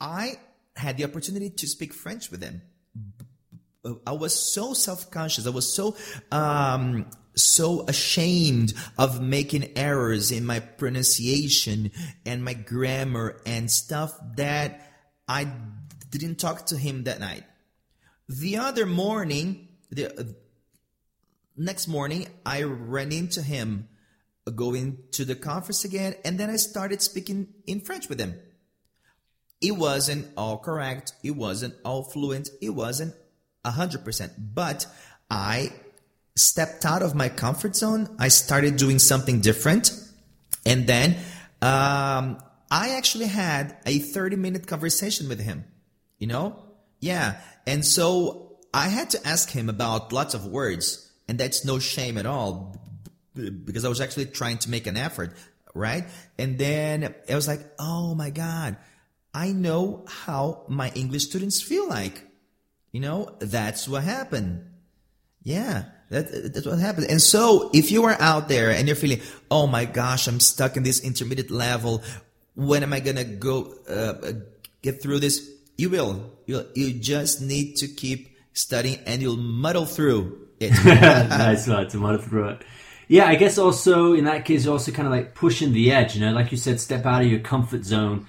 I 0.00 0.34
had 0.76 0.96
the 0.96 1.04
opportunity 1.04 1.50
to 1.50 1.66
speak 1.66 1.92
French 1.92 2.30
with 2.30 2.42
him. 2.42 2.62
I 4.06 4.12
was 4.12 4.32
so 4.32 4.74
self-conscious. 4.74 5.46
I 5.46 5.50
was 5.50 5.72
so 5.72 5.96
um, 6.30 7.06
so 7.34 7.84
ashamed 7.88 8.74
of 8.96 9.20
making 9.20 9.76
errors 9.76 10.30
in 10.30 10.44
my 10.44 10.60
pronunciation 10.60 11.90
and 12.24 12.44
my 12.44 12.54
grammar 12.54 13.40
and 13.44 13.70
stuff 13.70 14.16
that 14.36 14.91
I 15.28 15.50
didn't 16.10 16.36
talk 16.36 16.66
to 16.66 16.76
him 16.76 17.04
that 17.04 17.20
night. 17.20 17.44
The 18.28 18.58
other 18.58 18.86
morning, 18.86 19.68
the 19.90 20.20
uh, 20.20 20.24
next 21.56 21.88
morning, 21.88 22.28
I 22.44 22.62
ran 22.62 23.12
into 23.12 23.42
him 23.42 23.88
going 24.54 24.98
to 25.12 25.24
the 25.24 25.34
conference 25.34 25.84
again, 25.84 26.14
and 26.24 26.38
then 26.38 26.50
I 26.50 26.56
started 26.56 27.00
speaking 27.00 27.48
in 27.66 27.80
French 27.80 28.08
with 28.08 28.18
him. 28.18 28.34
It 29.60 29.72
wasn't 29.72 30.26
all 30.36 30.58
correct. 30.58 31.12
It 31.22 31.36
wasn't 31.36 31.74
all 31.84 32.02
fluent. 32.02 32.50
It 32.60 32.70
wasn't 32.70 33.14
100%. 33.64 34.30
But 34.54 34.86
I 35.30 35.72
stepped 36.34 36.84
out 36.84 37.02
of 37.02 37.14
my 37.14 37.28
comfort 37.28 37.76
zone. 37.76 38.08
I 38.18 38.28
started 38.28 38.76
doing 38.76 38.98
something 38.98 39.40
different. 39.40 39.92
And 40.66 40.86
then 40.86 41.16
um, 41.60 42.38
I 42.72 42.94
actually 42.96 43.26
had 43.26 43.76
a 43.84 43.98
30 43.98 44.36
minute 44.36 44.66
conversation 44.66 45.28
with 45.28 45.38
him. 45.38 45.64
You 46.18 46.26
know? 46.26 46.56
Yeah. 47.00 47.38
And 47.66 47.84
so 47.84 48.56
I 48.72 48.88
had 48.88 49.10
to 49.10 49.28
ask 49.28 49.50
him 49.50 49.68
about 49.68 50.12
lots 50.12 50.32
of 50.32 50.46
words. 50.46 51.10
And 51.28 51.38
that's 51.38 51.64
no 51.64 51.78
shame 51.78 52.16
at 52.16 52.24
all 52.24 52.76
because 53.34 53.84
I 53.84 53.88
was 53.88 54.00
actually 54.00 54.26
trying 54.26 54.58
to 54.58 54.70
make 54.70 54.86
an 54.86 54.96
effort. 54.96 55.34
Right. 55.74 56.04
And 56.38 56.58
then 56.58 57.14
I 57.28 57.34
was 57.34 57.46
like, 57.46 57.60
oh 57.78 58.14
my 58.14 58.30
God, 58.30 58.76
I 59.34 59.52
know 59.52 60.04
how 60.08 60.64
my 60.68 60.90
English 60.94 61.24
students 61.24 61.60
feel 61.60 61.88
like. 61.88 62.24
You 62.90 63.00
know, 63.00 63.36
that's 63.38 63.88
what 63.88 64.02
happened. 64.02 64.68
Yeah, 65.42 65.84
that, 66.10 66.52
that's 66.54 66.66
what 66.66 66.78
happened. 66.78 67.06
And 67.10 67.20
so 67.20 67.70
if 67.72 67.90
you 67.90 68.04
are 68.04 68.16
out 68.20 68.48
there 68.48 68.70
and 68.70 68.86
you're 68.86 68.96
feeling, 68.96 69.22
oh 69.50 69.66
my 69.66 69.86
gosh, 69.86 70.28
I'm 70.28 70.40
stuck 70.40 70.76
in 70.76 70.82
this 70.82 71.00
intermediate 71.00 71.50
level. 71.50 72.02
When 72.54 72.82
am 72.82 72.92
I 72.92 73.00
to 73.00 73.24
go, 73.24 73.74
uh, 73.88 74.32
get 74.82 75.02
through 75.02 75.20
this? 75.20 75.50
You 75.76 75.90
will. 75.90 76.30
You 76.46 76.66
you 76.74 76.92
just 76.92 77.40
need 77.40 77.76
to 77.76 77.88
keep 77.88 78.36
studying 78.52 78.98
and 79.06 79.22
you'll 79.22 79.36
muddle 79.36 79.86
through 79.86 80.48
it. 80.60 80.72
nice 80.84 81.66
one 81.66 81.88
to 81.88 81.96
muddle 81.96 82.20
through 82.20 82.48
it. 82.50 82.64
Yeah, 83.08 83.26
I 83.26 83.34
guess 83.34 83.58
also 83.58 84.14
in 84.14 84.24
that 84.24 84.44
case, 84.44 84.64
you're 84.64 84.72
also 84.72 84.92
kind 84.92 85.06
of 85.06 85.12
like 85.12 85.34
pushing 85.34 85.72
the 85.72 85.92
edge, 85.92 86.14
you 86.14 86.20
know, 86.20 86.32
like 86.32 86.50
you 86.52 86.58
said, 86.58 86.80
step 86.80 87.04
out 87.04 87.22
of 87.22 87.28
your 87.28 87.40
comfort 87.40 87.84
zone. 87.84 88.26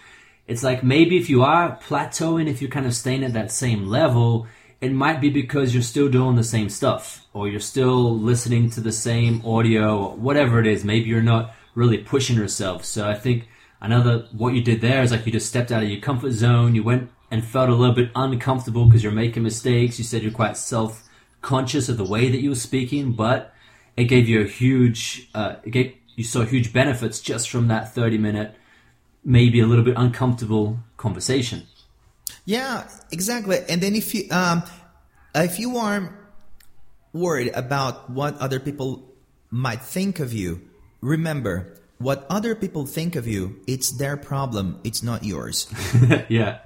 It's 0.48 0.64
like 0.64 0.84
maybe 0.84 1.18
if 1.18 1.30
you 1.30 1.44
are 1.44 1.78
plateauing, 1.78 2.50
if 2.50 2.62
you're 2.62 2.72
kind 2.72 2.86
of 2.86 2.94
staying 2.94 3.24
at 3.24 3.34
that 3.34 3.52
same 3.52 3.88
level, 3.88 4.48
it 4.82 4.92
might 4.92 5.22
be 5.22 5.30
because 5.30 5.74
you're 5.74 5.84
still 5.84 6.10
doing 6.10 6.36
the 6.36 6.44
same 6.44 6.70
stuff 6.70 7.26
or 7.34 7.48
you're 7.48 7.62
still 7.62 8.18
listening 8.20 8.70
to 8.72 8.82
the 8.82 8.92
same 8.92 9.42
audio 9.46 10.08
or 10.08 10.16
whatever 10.18 10.60
it 10.60 10.68
is. 10.68 10.84
Maybe 10.84 11.10
you're 11.10 11.22
not 11.22 11.56
really 11.76 12.00
pushing 12.00 12.36
yourself. 12.36 12.84
So 12.84 13.08
I 13.08 13.14
think 13.14 13.48
another, 13.84 14.26
what 14.32 14.56
you 14.56 14.63
did 14.63 14.82
there 14.82 15.04
is 15.04 15.12
like 15.12 15.26
you 15.26 15.32
just 15.32 15.48
stepped 15.48 15.72
out 15.72 15.84
of 15.84 15.89
your 15.89 16.02
comfort 16.02 16.32
zone. 16.32 16.74
You 16.74 16.84
went 16.84 17.12
and 17.30 17.46
felt 17.46 17.69
a 17.69 17.76
little 17.76 17.93
bit 17.93 18.10
uncomfortable 18.15 18.86
because 18.86 19.04
you're 19.04 19.12
making 19.12 19.43
mistakes. 19.43 20.00
You 20.00 20.06
said 20.06 20.24
you're 20.24 20.32
quite 20.32 20.58
self 20.58 21.08
conscious 21.41 21.89
of 21.89 21.98
the 21.98 22.06
way 22.06 22.30
that 22.30 22.41
you 22.41 22.50
were 22.50 22.56
speaking, 22.56 23.12
but 23.12 23.54
it 23.96 24.06
gave 24.06 24.28
you 24.28 24.41
a 24.41 24.48
huge, 24.48 25.30
uh, 25.36 25.56
gave, 25.69 25.96
you 26.15 26.24
saw 26.24 26.43
huge 26.43 26.74
benefits 26.74 27.19
just 27.19 27.50
from 27.50 27.67
that 27.67 27.93
30 27.93 28.17
minute, 28.17 28.56
maybe 29.24 29.60
a 29.60 29.67
little 29.67 29.84
bit 29.84 29.96
uncomfortable 29.98 30.80
conversation. 30.98 31.63
Yeah, 32.46 32.89
exactly. 33.12 33.60
And 33.69 33.82
then 33.82 33.96
if 33.96 34.13
you 34.13 34.30
um, 34.32 34.63
if 35.36 35.60
you 35.60 35.78
are 35.78 36.13
worried 37.13 37.52
about 37.54 38.10
what 38.10 38.38
other 38.38 38.60
people 38.60 39.04
might 39.50 39.82
think 39.82 40.19
of 40.19 40.34
you, 40.34 40.62
remember 41.02 41.80
what 42.04 42.26
other 42.30 42.54
people 42.54 42.86
think 42.86 43.16
of 43.16 43.28
you. 43.28 43.62
It's 43.66 43.92
their 43.92 44.18
problem. 44.18 44.80
It's 44.84 45.02
not 45.02 45.24
yours. 45.24 45.68
yeah, 46.30 46.60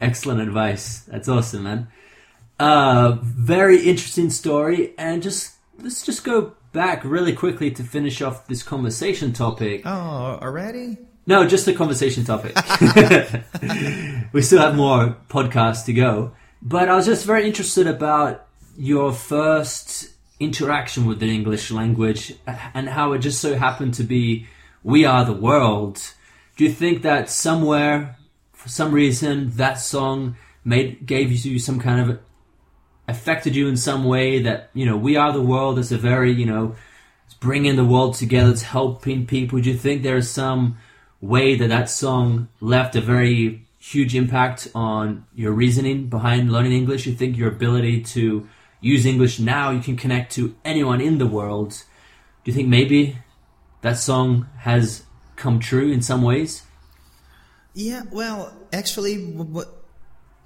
excellent 0.00 0.40
advice. 0.40 1.00
That's 1.00 1.28
awesome, 1.28 1.64
man. 1.64 1.88
Uh, 2.58 3.18
very 3.22 3.78
interesting 3.78 4.30
story, 4.30 4.94
and 4.98 5.22
just 5.22 5.54
let's 5.78 6.04
just 6.04 6.24
go 6.24 6.54
back 6.72 7.04
really 7.04 7.32
quickly 7.32 7.70
to 7.70 7.82
finish 7.84 8.20
off 8.20 8.46
this 8.46 8.62
conversation 8.62 9.32
topic. 9.32 9.82
Oh, 9.84 10.38
already? 10.42 10.98
No, 11.26 11.46
just 11.46 11.66
the 11.66 11.74
conversation 11.74 12.24
topic. 12.24 12.56
we 14.32 14.42
still 14.42 14.60
have 14.60 14.74
more 14.74 15.16
podcasts 15.28 15.84
to 15.84 15.92
go. 15.92 16.32
But 16.62 16.88
I 16.88 16.96
was 16.96 17.06
just 17.06 17.24
very 17.24 17.46
interested 17.46 17.86
about 17.86 18.46
your 18.76 19.12
first 19.12 20.08
interaction 20.40 21.06
with 21.06 21.20
the 21.20 21.32
English 21.32 21.70
language 21.70 22.32
and 22.74 22.88
how 22.88 23.12
it 23.12 23.18
just 23.18 23.40
so 23.40 23.56
happened 23.56 23.94
to 23.94 24.04
be 24.04 24.46
We 24.82 25.04
Are 25.04 25.24
the 25.24 25.32
World. 25.32 26.14
Do 26.56 26.64
you 26.64 26.72
think 26.72 27.02
that 27.02 27.30
somewhere, 27.30 28.16
for 28.52 28.68
some 28.68 28.92
reason, 28.92 29.50
that 29.56 29.74
song 29.74 30.36
made 30.64 31.06
gave 31.06 31.32
you 31.32 31.58
some 31.58 31.78
kind 31.80 32.10
of 32.10 32.18
affected 33.06 33.56
you 33.56 33.68
in 33.68 33.76
some 33.76 34.04
way 34.04 34.42
that, 34.42 34.70
you 34.74 34.84
know, 34.84 34.96
We 34.96 35.16
Are 35.16 35.32
the 35.32 35.42
World 35.42 35.78
is 35.78 35.92
a 35.92 35.98
very, 35.98 36.32
you 36.32 36.46
know, 36.46 36.76
it's 37.26 37.34
bringing 37.34 37.76
the 37.76 37.84
world 37.84 38.14
together, 38.14 38.50
it's 38.50 38.62
helping 38.62 39.26
people. 39.26 39.60
Do 39.60 39.70
you 39.70 39.76
think 39.76 40.02
there's 40.02 40.30
some 40.30 40.78
way 41.20 41.56
that 41.56 41.68
that 41.68 41.90
song 41.90 42.48
left 42.60 42.96
a 42.96 43.00
very 43.00 43.66
huge 43.78 44.14
impact 44.14 44.68
on 44.74 45.24
your 45.34 45.52
reasoning 45.52 46.08
behind 46.08 46.52
learning 46.52 46.72
English. 46.72 47.06
You 47.06 47.14
think 47.14 47.36
your 47.36 47.48
ability 47.48 48.02
to 48.02 48.48
use 48.80 49.06
English 49.06 49.38
now, 49.38 49.70
you 49.70 49.80
can 49.80 49.96
connect 49.96 50.32
to 50.32 50.54
anyone 50.64 51.00
in 51.00 51.18
the 51.18 51.26
world. 51.26 51.70
Do 52.44 52.50
you 52.50 52.52
think 52.52 52.68
maybe 52.68 53.18
that 53.82 53.98
song 53.98 54.48
has 54.58 55.02
come 55.36 55.60
true 55.60 55.90
in 55.90 56.02
some 56.02 56.22
ways? 56.22 56.62
Yeah, 57.74 58.02
well, 58.10 58.52
actually, 58.72 59.24
what, 59.24 59.68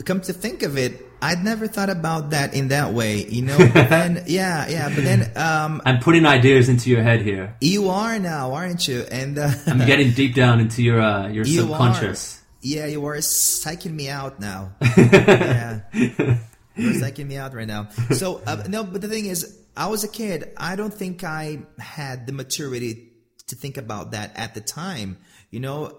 come 0.04 0.20
to 0.22 0.32
think 0.32 0.62
of 0.62 0.76
it, 0.76 1.00
I'd 1.22 1.42
never 1.42 1.68
thought 1.68 1.88
about 1.88 2.30
that 2.30 2.52
in 2.52 2.68
that 2.68 2.92
way, 2.92 3.24
you 3.24 3.42
know. 3.42 3.56
But 3.74 3.88
then, 3.88 4.24
yeah, 4.26 4.68
yeah, 4.68 4.88
but 4.94 5.04
then 5.04 5.30
um, 5.36 5.80
I'm 5.86 6.00
putting 6.00 6.26
ideas 6.26 6.68
into 6.68 6.90
your 6.90 7.02
head 7.02 7.22
here. 7.22 7.56
you 7.60 7.88
are 7.90 8.18
now, 8.18 8.52
aren't 8.52 8.86
you? 8.88 9.06
And 9.10 9.38
uh, 9.38 9.50
I'm 9.66 9.78
getting 9.78 10.12
deep 10.12 10.34
down 10.34 10.60
into 10.60 10.82
your 10.82 11.00
uh, 11.00 11.28
your 11.28 11.44
You 11.46 11.60
subconscious. 11.60 12.40
Yeah, 12.60 12.86
you 12.86 13.04
are 13.06 13.16
psyching 13.16 13.92
me 13.92 14.08
out 14.08 14.40
now. 14.40 14.72
yeah, 14.80 15.80
you're 15.92 16.94
psyching 17.00 17.26
me 17.26 17.36
out 17.36 17.54
right 17.54 17.66
now. 17.66 17.88
So 18.10 18.42
uh, 18.46 18.64
no, 18.68 18.84
but 18.84 19.00
the 19.00 19.08
thing 19.08 19.26
is, 19.26 19.58
I 19.76 19.86
was 19.86 20.04
a 20.04 20.08
kid. 20.08 20.52
I 20.56 20.76
don't 20.76 20.92
think 20.92 21.24
I 21.24 21.60
had 21.78 22.26
the 22.26 22.32
maturity 22.32 23.11
to 23.52 23.56
think 23.56 23.76
about 23.76 24.12
that 24.12 24.32
at 24.34 24.54
the 24.54 24.60
time. 24.60 25.18
You 25.50 25.60
know, 25.60 25.98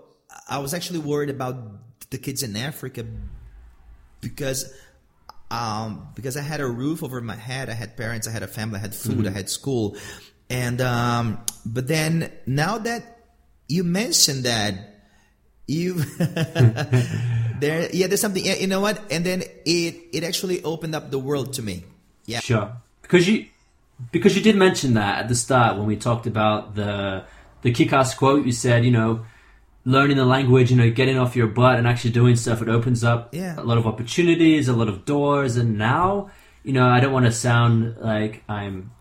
I 0.50 0.58
was 0.58 0.74
actually 0.74 1.00
worried 1.00 1.30
about 1.30 1.56
the 2.10 2.18
kids 2.18 2.44
in 2.44 2.56
Africa 2.58 3.06
because 4.22 4.74
um, 5.52 6.08
because 6.16 6.36
I 6.36 6.42
had 6.42 6.62
a 6.62 6.68
roof 6.68 7.04
over 7.04 7.22
my 7.22 7.36
head, 7.36 7.70
I 7.70 7.74
had 7.74 7.96
parents, 7.96 8.28
I 8.28 8.32
had 8.32 8.42
a 8.42 8.48
family, 8.48 8.80
I 8.80 8.82
had 8.82 8.96
food, 8.96 9.28
I 9.28 9.30
had 9.30 9.50
school, 9.50 9.96
and 10.50 10.82
um, 10.82 11.46
but 11.66 11.88
then 11.88 12.32
now 12.48 12.80
that 12.80 13.20
you 13.68 13.84
mentioned 13.84 14.46
that, 14.46 14.74
you 15.68 15.94
there, 17.60 17.90
yeah, 17.94 18.08
there's 18.08 18.22
something. 18.22 18.44
Yeah, 18.44 18.56
you 18.56 18.68
know 18.68 18.82
what? 18.82 19.00
And 19.12 19.24
then 19.24 19.44
it 19.66 19.96
it 20.12 20.24
actually 20.24 20.64
opened 20.64 20.96
up 20.96 21.12
the 21.12 21.20
world 21.20 21.54
to 21.54 21.62
me. 21.62 21.84
Yeah. 22.26 22.40
Sure. 22.40 22.74
Because 23.04 23.28
you 23.28 23.46
because 24.12 24.36
you 24.36 24.42
did 24.42 24.56
mention 24.56 24.96
that 24.96 25.20
at 25.20 25.28
the 25.28 25.36
start 25.36 25.78
when 25.78 25.86
we 25.86 25.96
talked 25.96 26.26
about 26.26 26.74
the 26.76 27.26
the 27.64 27.72
kick-ass 27.72 28.14
quote. 28.16 28.46
You 28.46 28.52
said, 28.52 28.86
you 28.86 28.92
know, 28.92 29.26
learning 29.86 30.18
the 30.18 30.26
language, 30.26 30.70
you 30.72 30.78
know, 30.78 30.90
getting 30.92 31.18
off 31.18 31.36
your 31.36 31.48
butt 31.48 31.78
and 31.78 31.88
actually 31.88 32.12
doing 32.12 32.36
stuff. 32.36 32.62
It 32.62 32.70
opens 32.70 33.04
up 33.04 33.34
Yeah. 33.34 33.60
a 33.60 33.64
lot 33.64 33.78
of 33.78 33.86
opportunities, 33.88 34.68
a 34.68 34.74
lot 34.74 34.88
of 34.88 35.04
doors. 35.06 35.58
And 35.58 35.78
now, 35.78 36.30
you 36.64 36.72
know, 36.74 36.88
I 36.88 37.00
don't 37.00 37.12
want 37.12 37.26
to 37.26 37.32
sound 37.32 37.96
like 38.00 38.44
I'm 38.48 38.92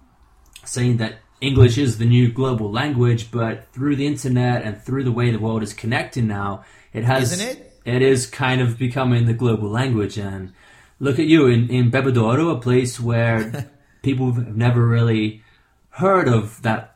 saying 0.64 0.96
that 0.98 1.18
English 1.40 1.77
is 1.79 1.98
the 1.98 2.05
new 2.05 2.33
global 2.33 2.70
language, 2.70 3.31
but 3.31 3.66
through 3.72 3.96
the 3.96 4.07
internet 4.07 4.62
and 4.62 4.81
through 4.83 5.05
the 5.05 5.12
way 5.12 5.31
the 5.31 5.38
world 5.38 5.62
is 5.62 5.75
connecting 5.75 6.27
now, 6.29 6.64
it 6.92 7.05
has 7.05 7.33
Isn't 7.33 7.48
it? 7.48 7.81
it 7.85 8.03
is 8.03 8.27
kind 8.27 8.61
of 8.61 8.79
becoming 8.79 9.27
the 9.27 9.33
global 9.33 9.68
language. 9.68 10.18
And 10.18 10.53
look 11.01 11.18
at 11.18 11.27
you 11.27 11.46
in 11.46 11.68
in 11.68 11.90
Bebedouro, 11.90 12.57
a 12.57 12.61
place 12.61 13.01
where 13.01 13.70
people 14.03 14.33
have 14.33 14.57
never 14.57 14.87
really 14.87 15.42
heard 15.90 16.29
of 16.29 16.62
that. 16.62 16.91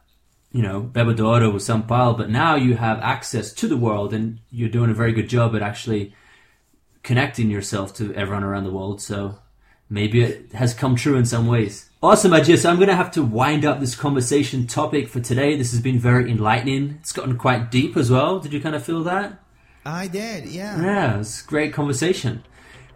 You 0.52 0.62
know, 0.62 0.80
Bebedouro 0.80 1.52
or 1.52 1.58
São 1.58 1.86
Paulo, 1.86 2.16
but 2.16 2.30
now 2.30 2.54
you 2.54 2.76
have 2.76 2.98
access 3.00 3.52
to 3.54 3.68
the 3.68 3.76
world, 3.76 4.14
and 4.14 4.40
you're 4.50 4.68
doing 4.68 4.90
a 4.90 4.94
very 4.94 5.12
good 5.12 5.28
job 5.28 5.54
at 5.54 5.62
actually 5.62 6.14
connecting 7.02 7.50
yourself 7.50 7.94
to 7.94 8.14
everyone 8.14 8.42
around 8.42 8.64
the 8.64 8.72
world. 8.72 9.00
So 9.00 9.38
maybe 9.90 10.22
it 10.22 10.52
has 10.52 10.74
come 10.74 10.96
true 10.96 11.16
in 11.16 11.26
some 11.26 11.46
ways. 11.46 11.90
Awesome, 12.02 12.32
Adir. 12.32 12.58
So 12.58 12.70
I'm 12.70 12.76
going 12.76 12.88
to 12.88 12.96
have 12.96 13.10
to 13.12 13.22
wind 13.22 13.64
up 13.64 13.80
this 13.80 13.94
conversation 13.94 14.66
topic 14.66 15.08
for 15.08 15.20
today. 15.20 15.56
This 15.56 15.72
has 15.72 15.80
been 15.80 15.98
very 15.98 16.30
enlightening. 16.30 16.98
It's 17.00 17.12
gotten 17.12 17.36
quite 17.36 17.70
deep 17.70 17.96
as 17.96 18.10
well. 18.10 18.38
Did 18.38 18.52
you 18.52 18.60
kind 18.60 18.76
of 18.76 18.84
feel 18.84 19.02
that? 19.04 19.40
I 19.84 20.08
did. 20.08 20.46
Yeah. 20.46 20.80
Yeah, 20.82 21.20
it's 21.20 21.42
a 21.42 21.46
great 21.46 21.72
conversation. 21.72 22.44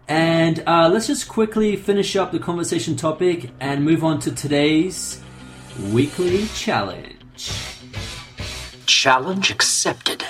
And 0.08 0.62
uh, 0.66 0.88
let's 0.92 1.06
just 1.06 1.28
quickly 1.28 1.76
finish 1.76 2.16
up 2.16 2.32
the 2.32 2.40
conversation 2.40 2.96
topic 2.96 3.50
and 3.60 3.84
move 3.84 4.02
on 4.02 4.18
to 4.20 4.32
today's 4.32 5.20
weekly 5.92 6.46
challenge. 6.48 7.09
Challenge 8.86 9.50
accepted. 9.50 10.24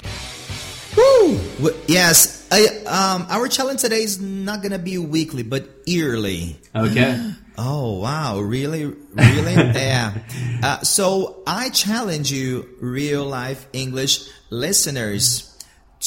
Woo! 0.96 1.38
Yes. 1.86 2.46
I, 2.50 2.66
um, 2.86 3.26
our 3.30 3.48
challenge 3.48 3.80
today 3.80 4.02
is 4.02 4.20
not 4.20 4.62
gonna 4.62 4.78
be 4.78 4.98
weekly, 4.98 5.42
but 5.42 5.68
yearly. 5.86 6.58
Okay. 6.74 7.32
Oh 7.62 7.98
wow! 7.98 8.40
Really, 8.40 8.86
really? 8.86 9.52
yeah. 9.52 10.14
Uh, 10.62 10.80
so 10.80 11.42
I 11.46 11.68
challenge 11.68 12.32
you, 12.32 12.66
real 12.80 13.26
life 13.26 13.66
English 13.74 14.30
listeners, 14.48 15.58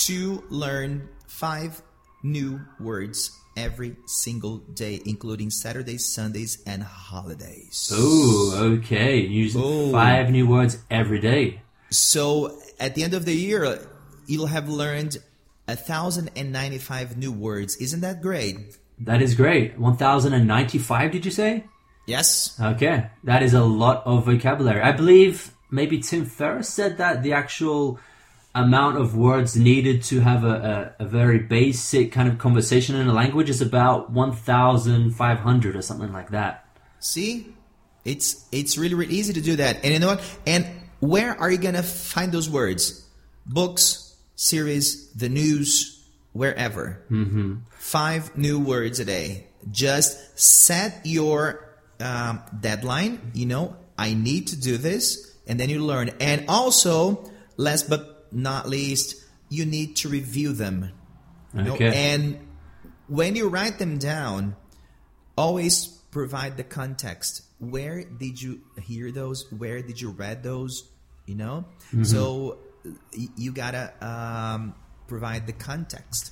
to 0.07 0.43
learn 0.49 1.09
five 1.27 1.79
new 2.23 2.59
words 2.79 3.37
every 3.55 3.95
single 4.05 4.57
day, 4.57 5.01
including 5.05 5.49
Saturdays, 5.49 6.05
Sundays, 6.05 6.61
and 6.65 6.83
holidays. 6.83 7.91
Oh, 7.93 8.77
okay. 8.77 9.17
Using 9.19 9.61
Ooh. 9.61 9.91
five 9.91 10.29
new 10.29 10.47
words 10.47 10.77
every 10.89 11.19
day. 11.19 11.61
So 11.89 12.57
at 12.79 12.95
the 12.95 13.03
end 13.03 13.13
of 13.13 13.25
the 13.25 13.35
year, 13.35 13.79
you'll 14.25 14.47
have 14.47 14.69
learned 14.69 15.17
a 15.67 15.75
thousand 15.75 16.31
and 16.35 16.51
ninety-five 16.51 17.17
new 17.17 17.31
words. 17.31 17.77
Isn't 17.77 18.01
that 18.01 18.21
great? 18.21 18.77
That 18.99 19.21
is 19.21 19.35
great. 19.35 19.77
1095, 19.77 21.11
did 21.11 21.25
you 21.25 21.31
say? 21.31 21.65
Yes. 22.05 22.59
Okay. 22.59 23.09
That 23.23 23.43
is 23.43 23.53
a 23.53 23.63
lot 23.63 24.05
of 24.05 24.25
vocabulary. 24.25 24.81
I 24.81 24.91
believe 24.91 25.53
maybe 25.71 25.99
Tim 25.99 26.25
Ferriss 26.25 26.69
said 26.69 26.97
that 26.97 27.23
the 27.23 27.33
actual 27.33 27.99
amount 28.55 28.97
of 28.97 29.15
words 29.15 29.55
needed 29.55 30.03
to 30.03 30.19
have 30.19 30.43
a, 30.43 30.93
a, 30.99 31.03
a 31.03 31.07
very 31.07 31.39
basic 31.39 32.11
kind 32.11 32.27
of 32.29 32.37
conversation 32.37 32.95
in 32.95 33.07
a 33.07 33.13
language 33.13 33.49
is 33.49 33.61
about 33.61 34.11
1,500 34.11 35.75
or 35.75 35.81
something 35.81 36.13
like 36.13 36.29
that. 36.29 36.65
See, 36.99 37.53
it's 38.05 38.47
it's 38.51 38.77
really 38.77 38.95
really 38.95 39.13
easy 39.13 39.33
to 39.33 39.41
do 39.41 39.55
that. 39.57 39.83
And 39.83 39.93
you 39.93 39.99
know 39.99 40.07
what? 40.07 40.37
And 40.45 40.65
where 40.99 41.39
are 41.39 41.49
you 41.51 41.57
gonna 41.57 41.83
find 41.83 42.31
those 42.31 42.49
words? 42.49 43.05
Books, 43.45 44.15
series, 44.35 45.11
the 45.13 45.29
news, 45.29 46.03
wherever. 46.31 47.01
Mm-hmm. 47.09 47.55
Five 47.71 48.37
new 48.37 48.59
words 48.59 48.99
a 48.99 49.05
day. 49.05 49.47
Just 49.71 50.39
set 50.39 51.01
your 51.05 51.75
um, 51.99 52.41
deadline. 52.59 53.31
You 53.33 53.47
know, 53.47 53.75
I 53.97 54.13
need 54.13 54.47
to 54.47 54.59
do 54.59 54.77
this, 54.77 55.35
and 55.47 55.59
then 55.59 55.69
you 55.69 55.83
learn. 55.83 56.11
And 56.19 56.45
also, 56.47 57.29
last 57.57 57.89
but 57.89 58.12
not 58.33 58.67
least, 58.67 59.15
you 59.49 59.65
need 59.65 59.95
to 59.97 60.09
review 60.09 60.53
them. 60.53 60.91
You 61.53 61.63
know, 61.63 61.73
Okay. 61.75 62.13
and 62.13 62.39
when 63.07 63.35
you 63.35 63.47
write 63.49 63.77
them 63.79 63.97
down, 63.99 64.55
always 65.37 65.87
provide 66.11 66.57
the 66.57 66.63
context. 66.63 67.43
Where 67.59 68.03
did 68.03 68.41
you 68.41 68.61
hear 68.81 69.11
those? 69.11 69.51
Where 69.51 69.81
did 69.81 70.01
you 70.01 70.09
read 70.11 70.43
those? 70.43 70.83
You 71.25 71.35
know, 71.35 71.65
so 72.03 72.57
y- 72.83 73.29
you 73.37 73.51
gotta 73.53 73.93
um, 74.05 74.75
provide 75.07 75.47
the 75.47 75.53
context. 75.53 76.31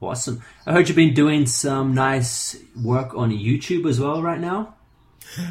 Awesome. 0.00 0.42
I 0.66 0.72
heard 0.72 0.88
you've 0.88 0.96
been 0.96 1.14
doing 1.14 1.46
some 1.46 1.94
nice 1.94 2.56
work 2.82 3.14
on 3.14 3.30
YouTube 3.30 3.88
as 3.88 4.00
well 4.00 4.22
right 4.22 4.40
now. 4.40 4.74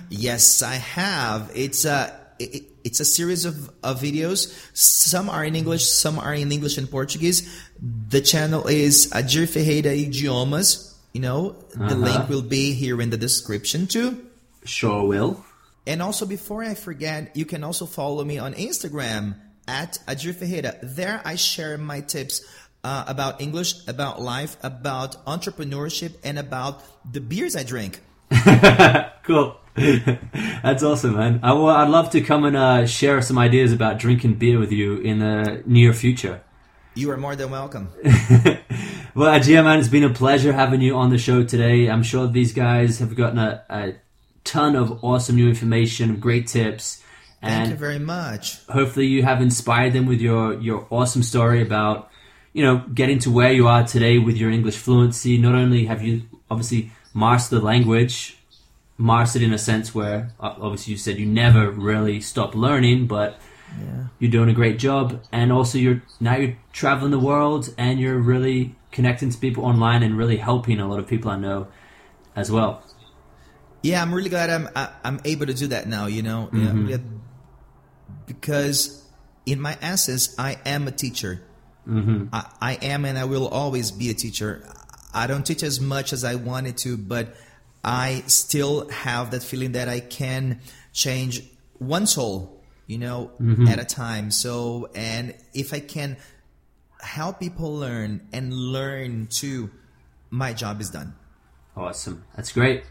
Yes, 0.09 0.61
I 0.63 0.73
have. 0.75 1.51
It's 1.55 1.85
a 1.85 2.19
it, 2.39 2.63
it's 2.89 2.99
a 2.99 3.05
series 3.05 3.45
of, 3.45 3.69
of 3.83 4.01
videos. 4.01 4.49
Some 4.73 5.29
are 5.29 5.45
in 5.45 5.55
English, 5.55 5.85
some 5.85 6.17
are 6.17 6.33
in 6.33 6.51
English 6.51 6.77
and 6.81 6.89
Portuguese. 6.89 7.45
The 8.09 8.21
channel 8.21 8.65
is 8.67 9.11
Adir 9.13 9.45
Ferreira 9.47 9.93
Idiomas. 9.93 10.97
You 11.13 11.21
know, 11.21 11.41
the 11.73 11.93
Uh-huh. 11.93 11.95
link 12.09 12.29
will 12.29 12.41
be 12.41 12.73
here 12.73 12.97
in 13.01 13.09
the 13.09 13.17
description 13.17 13.85
too. 13.87 14.25
Sure 14.65 15.05
will. 15.07 15.45
And 15.87 16.01
also, 16.01 16.25
before 16.25 16.61
I 16.63 16.73
forget, 16.73 17.35
you 17.35 17.45
can 17.45 17.63
also 17.63 17.85
follow 17.85 18.23
me 18.25 18.37
on 18.37 18.53
Instagram 18.53 19.35
at 19.67 19.97
Adir 20.07 20.33
Ferreira. 20.35 20.75
There, 20.83 21.21
I 21.25 21.33
share 21.35 21.77
my 21.77 22.01
tips 22.01 22.41
uh, 22.83 23.05
about 23.07 23.41
English, 23.41 23.73
about 23.87 24.21
life, 24.21 24.57
about 24.61 25.25
entrepreneurship, 25.25 26.13
and 26.23 26.37
about 26.37 26.81
the 27.13 27.21
beers 27.21 27.55
I 27.55 27.63
drink. 27.63 28.01
Cool. 29.29 29.53
That's 30.63 30.83
awesome, 30.83 31.15
man. 31.15 31.39
I, 31.43 31.53
well, 31.53 31.67
I'd 31.69 31.89
love 31.89 32.09
to 32.11 32.21
come 32.21 32.43
and 32.43 32.57
uh, 32.57 32.85
share 32.85 33.21
some 33.21 33.37
ideas 33.37 33.71
about 33.73 33.99
drinking 33.99 34.35
beer 34.35 34.59
with 34.59 34.71
you 34.71 34.97
in 34.97 35.19
the 35.19 35.63
near 35.65 35.93
future. 35.93 36.41
You 36.95 37.11
are 37.11 37.17
more 37.17 37.35
than 37.35 37.49
welcome. 37.51 37.89
Well, 39.15 39.37
Adir, 39.37 39.63
man, 39.63 39.79
it's 39.79 39.87
been 39.87 40.03
a 40.03 40.13
pleasure 40.13 40.53
having 40.53 40.81
you 40.81 40.95
on 40.95 41.09
the 41.09 41.17
show 41.17 41.43
today. 41.43 41.89
I'm 41.89 42.03
sure 42.03 42.27
these 42.27 42.53
guys 42.53 42.99
have 42.99 43.15
gotten 43.15 43.39
a, 43.39 43.63
a 43.69 43.95
ton 44.43 44.75
of 44.75 45.03
awesome 45.03 45.35
new 45.35 45.49
information, 45.49 46.19
great 46.19 46.47
tips, 46.47 47.03
Thank 47.41 47.69
you 47.71 47.75
very 47.75 47.99
much. 47.99 48.63
hopefully 48.67 49.07
you 49.07 49.23
have 49.23 49.41
inspired 49.41 49.93
them 49.93 50.05
with 50.05 50.21
your 50.21 50.53
your 50.61 50.85
awesome 50.89 51.23
story 51.23 51.61
about 51.61 52.09
you 52.53 52.63
know 52.63 52.83
getting 52.93 53.17
to 53.19 53.31
where 53.31 53.51
you 53.51 53.67
are 53.67 53.83
today 53.85 54.19
with 54.19 54.37
your 54.37 54.51
English 54.51 54.77
fluency. 54.77 55.37
Not 55.37 55.55
only 55.55 55.85
have 55.85 56.01
you 56.03 56.23
obviously 56.51 56.91
mastered 57.13 57.59
the 57.61 57.65
language, 57.65 58.37
mastered 58.99 59.41
in 59.41 59.53
a 59.53 59.57
sense 59.57 59.95
where 59.95 60.29
uh, 60.39 60.53
obviously 60.59 60.91
you 60.91 60.97
said 60.99 61.17
you 61.17 61.25
never 61.25 61.71
really 61.71 62.19
stop 62.21 62.53
learning, 62.53 63.07
but 63.07 63.39
you're 64.19 64.31
doing 64.31 64.49
a 64.49 64.53
great 64.53 64.77
job, 64.79 65.21
and 65.31 65.51
also 65.51 65.77
you're 65.77 66.01
now 66.19 66.35
you're 66.35 66.57
traveling 66.73 67.11
the 67.11 67.19
world 67.19 67.73
and 67.77 67.99
you're 67.99 68.17
really 68.17 68.75
connecting 68.91 69.29
to 69.29 69.37
people 69.37 69.63
online 69.63 70.03
and 70.03 70.17
really 70.17 70.37
helping 70.37 70.79
a 70.79 70.87
lot 70.87 70.99
of 70.99 71.07
people 71.07 71.31
I 71.31 71.37
know 71.37 71.67
as 72.35 72.51
well. 72.51 72.83
Yeah, 73.81 74.01
I'm 74.01 74.13
really 74.13 74.29
glad 74.29 74.49
I'm 74.49 74.67
I, 74.75 74.89
I'm 75.03 75.21
able 75.23 75.45
to 75.45 75.53
do 75.53 75.67
that 75.67 75.87
now. 75.87 76.07
You 76.07 76.21
know, 76.23 76.49
Mm-hmm. 76.51 76.87
yeah, 76.89 76.97
because 78.25 79.05
in 79.45 79.61
my 79.61 79.77
essence, 79.81 80.35
I 80.37 80.57
am 80.65 80.87
a 80.87 80.91
teacher. 80.91 81.41
Mm-hmm. 81.87 82.27
I, 82.33 82.45
I 82.61 82.73
am, 82.81 83.05
and 83.05 83.17
I 83.17 83.25
will 83.25 83.47
always 83.47 83.91
be 83.91 84.09
a 84.09 84.13
teacher. 84.13 84.67
I 85.13 85.27
don't 85.27 85.45
teach 85.45 85.63
as 85.63 85.79
much 85.79 86.13
as 86.13 86.23
I 86.23 86.35
wanted 86.35 86.77
to, 86.79 86.97
but 86.97 87.35
I 87.83 88.23
still 88.27 88.89
have 88.89 89.31
that 89.31 89.43
feeling 89.43 89.73
that 89.73 89.87
I 89.87 89.99
can 89.99 90.59
change 90.93 91.43
one 91.77 92.05
soul, 92.07 92.61
you 92.87 92.97
know, 92.97 93.31
Mm-hmm. 93.41 93.67
at 93.67 93.79
a 93.79 93.85
time. 93.85 94.31
So, 94.31 94.89
and 94.95 95.33
if 95.53 95.73
I 95.73 95.79
can 95.79 96.17
help 97.01 97.39
people 97.39 97.73
learn 97.75 98.27
and 98.33 98.53
learn 98.53 99.27
too, 99.27 99.69
my 100.29 100.53
job 100.53 100.81
is 100.81 100.89
done. 100.89 101.15
Awesome. 101.77 102.25
That's 102.35 102.51
great. 102.51 102.83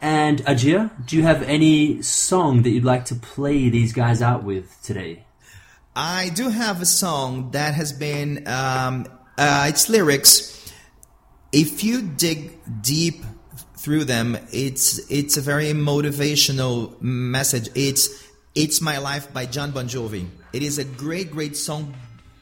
And 0.00 0.38
Adir, 0.46 0.90
do 1.06 1.16
you 1.16 1.22
have 1.22 1.42
any 1.42 2.02
song 2.02 2.62
that 2.62 2.70
you'd 2.70 2.84
like 2.84 3.04
to 3.06 3.14
play 3.14 3.68
these 3.68 3.92
guys 3.92 4.20
out 4.22 4.42
with 4.42 4.82
today? 4.82 5.26
I 5.94 6.30
do 6.30 6.48
have 6.48 6.80
a 6.80 6.86
song 6.86 7.50
that 7.52 7.74
has 7.74 7.92
been 7.92 8.48
um, 8.48 9.06
uh, 9.36 9.66
its 9.68 9.88
lyrics. 9.90 10.72
If 11.52 11.84
you 11.84 12.00
dig 12.02 12.58
deep 12.80 13.22
through 13.82 14.04
them, 14.04 14.38
it's 14.52 15.10
it's 15.10 15.36
a 15.36 15.40
very 15.40 15.72
motivational 15.72 17.00
message. 17.02 17.68
It's 17.74 18.08
it's 18.54 18.80
my 18.80 18.98
life 18.98 19.32
by 19.32 19.46
John 19.46 19.72
Bon 19.72 19.88
Jovi. 19.88 20.28
It 20.52 20.62
is 20.62 20.78
a 20.78 20.84
great 20.84 21.32
great 21.32 21.56
song 21.56 21.94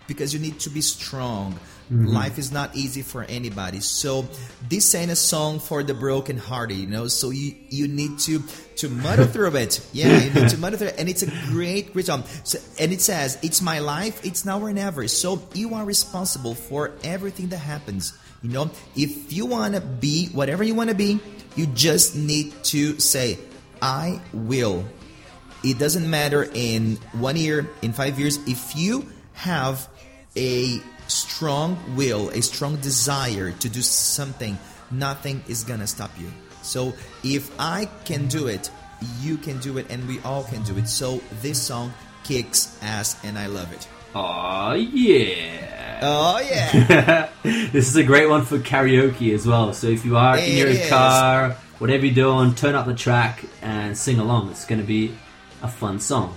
because 0.07 0.35
you 0.35 0.41
need 0.41 0.61
to 0.61 0.71
be 0.71 0.83
strong. 0.83 1.55
Mm-hmm. 1.91 2.07
Life 2.07 2.39
is 2.39 2.53
not 2.53 2.77
easy 2.77 3.03
for 3.03 3.25
anybody. 3.25 3.81
So 3.81 4.29
this 4.69 4.95
ain't 4.95 5.11
a 5.11 5.17
song 5.17 5.59
for 5.59 5.83
the 5.83 5.95
broken 5.95 6.37
hearted, 6.37 6.77
you 6.77 6.87
know. 6.87 7.09
So 7.09 7.31
you 7.31 7.57
you 7.71 7.89
need 7.89 8.19
to 8.21 8.43
to 8.77 8.91
muddle 8.91 9.27
through 9.35 9.57
it. 9.57 9.81
Yeah, 9.95 10.21
you 10.21 10.31
need 10.35 10.51
to 10.51 10.59
muddle 10.59 10.79
through 10.79 10.89
it. 10.89 10.99
And 10.99 11.09
it's 11.09 11.23
a 11.23 11.31
great, 11.49 11.95
great 11.95 12.07
song. 12.07 12.25
So, 12.45 12.59
and 12.79 12.93
it 12.93 13.01
says, 13.01 13.39
It's 13.43 13.63
my 13.63 13.79
life, 13.79 14.25
it's 14.25 14.45
now 14.45 14.61
or 14.61 14.73
never. 14.75 15.09
So 15.09 15.43
you 15.55 15.75
are 15.75 15.87
responsible 15.87 16.55
for 16.55 16.93
everything 17.03 17.49
that 17.49 17.59
happens. 17.59 18.13
You 18.43 18.51
know, 18.51 18.71
if 18.97 19.33
you 19.33 19.47
wanna 19.47 19.81
be 19.81 20.29
whatever 20.29 20.65
you 20.65 20.75
wanna 20.75 20.95
be, 20.95 21.21
you 21.57 21.67
just 21.67 22.17
need 22.17 22.53
to 22.65 22.99
say, 22.99 23.39
I 23.83 24.21
will 24.33 24.85
it 25.63 25.79
doesn't 25.79 26.09
matter 26.09 26.49
in 26.55 26.97
one 27.13 27.37
year, 27.37 27.69
in 27.83 27.93
five 27.93 28.19
years, 28.19 28.39
if 28.47 28.75
you 28.77 29.07
have 29.35 29.89
a 30.37 30.81
strong 31.07 31.79
will, 31.97 32.31
a 32.31 32.41
strong 32.41 32.77
desire 32.77 33.53
to 33.53 33.69
do 33.69 33.83
something, 33.83 34.59
nothing 34.91 35.43
is 35.49 35.65
gonna 35.65 35.87
stop 35.87 36.11
you. 36.19 36.31
So 36.63 36.95
if 37.23 37.51
I 37.59 37.87
can 38.05 38.27
do 38.29 38.47
it, 38.47 38.71
you 39.21 39.37
can 39.37 39.59
do 39.59 39.79
it, 39.79 39.87
and 39.91 40.07
we 40.09 40.21
all 40.21 40.45
can 40.45 40.63
do 40.63 40.77
it. 40.77 40.89
So 40.89 41.21
this 41.41 41.61
song 41.61 41.93
kicks 42.25 42.79
ass, 42.83 43.23
and 43.25 43.39
I 43.39 43.47
love 43.47 43.73
it. 43.73 43.87
Aw, 44.15 44.75
yeah. 44.75 46.01
Oh 46.03 46.41
yeah! 46.41 47.29
this 47.43 47.89
is 47.89 47.97
a 47.97 48.03
great 48.03 48.29
one 48.29 48.45
for 48.45 48.59
karaoke 48.59 49.35
as 49.35 49.47
well. 49.47 49.73
So 49.73 49.87
if 49.87 50.05
you 50.05 50.17
are 50.17 50.37
in 50.39 50.57
your 50.57 50.69
is. 50.69 50.89
car, 50.89 51.53
whatever 51.79 52.07
you're 52.07 52.15
doing, 52.15 52.55
turn 52.55 52.75
up 52.75 52.87
the 52.87 52.95
track 52.95 53.45
and 53.63 53.97
sing 53.97 54.19
along. 54.19 54.51
It's 54.51 54.65
going 54.65 54.81
to 54.81 54.87
be 54.87 55.15
a 55.63 55.69
fun 55.69 56.01
song. 56.01 56.35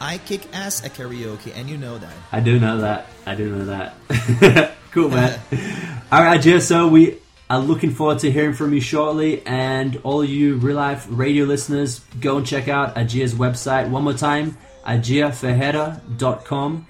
I 0.00 0.18
kick 0.18 0.54
ass 0.54 0.84
at 0.84 0.94
karaoke, 0.94 1.52
and 1.54 1.68
you 1.68 1.76
know 1.76 1.98
that. 1.98 2.12
I 2.32 2.40
do 2.40 2.58
know 2.58 2.78
that. 2.78 3.06
I 3.26 3.34
do 3.34 3.54
know 3.54 3.66
that. 3.66 4.72
cool, 4.92 5.10
man. 5.10 5.38
All 6.12 6.22
right, 6.22 6.40
Adir. 6.40 6.62
So 6.62 6.88
we 6.88 7.18
are 7.50 7.60
looking 7.60 7.90
forward 7.90 8.20
to 8.20 8.30
hearing 8.30 8.54
from 8.54 8.72
you 8.72 8.80
shortly, 8.80 9.44
and 9.44 10.00
all 10.04 10.24
you 10.24 10.56
real 10.56 10.76
life 10.76 11.06
radio 11.10 11.44
listeners, 11.44 12.00
go 12.20 12.38
and 12.38 12.46
check 12.46 12.68
out 12.68 12.94
Adir's 12.94 13.34
website 13.34 13.90
one 13.90 14.04
more 14.04 14.14
time, 14.14 14.56
adirferreira.com. 14.86 16.86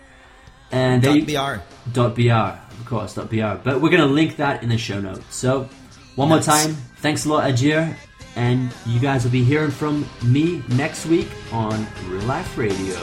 And 0.72 1.02
they, 1.02 1.20
BR. 1.20 1.60
dot 1.92 2.14
br 2.14 2.30
of 2.30 2.86
course 2.86 3.14
dot 3.14 3.28
br 3.30 3.54
but 3.64 3.80
we're 3.80 3.90
going 3.90 4.00
to 4.00 4.06
link 4.06 4.36
that 4.36 4.62
in 4.62 4.68
the 4.68 4.78
show 4.78 5.00
notes. 5.00 5.34
So 5.34 5.68
one 6.16 6.28
more 6.28 6.40
time 6.40 6.74
thanks 6.96 7.24
a 7.24 7.28
lot 7.28 7.44
Adir. 7.50 7.96
And 8.36 8.70
you 8.86 9.00
guys 9.00 9.24
will 9.24 9.32
be 9.32 9.42
hearing 9.42 9.72
from 9.72 10.08
me 10.22 10.62
next 10.68 11.06
week 11.06 11.28
on 11.52 11.84
real 12.08 12.22
life 12.22 12.56
radio 12.56 12.96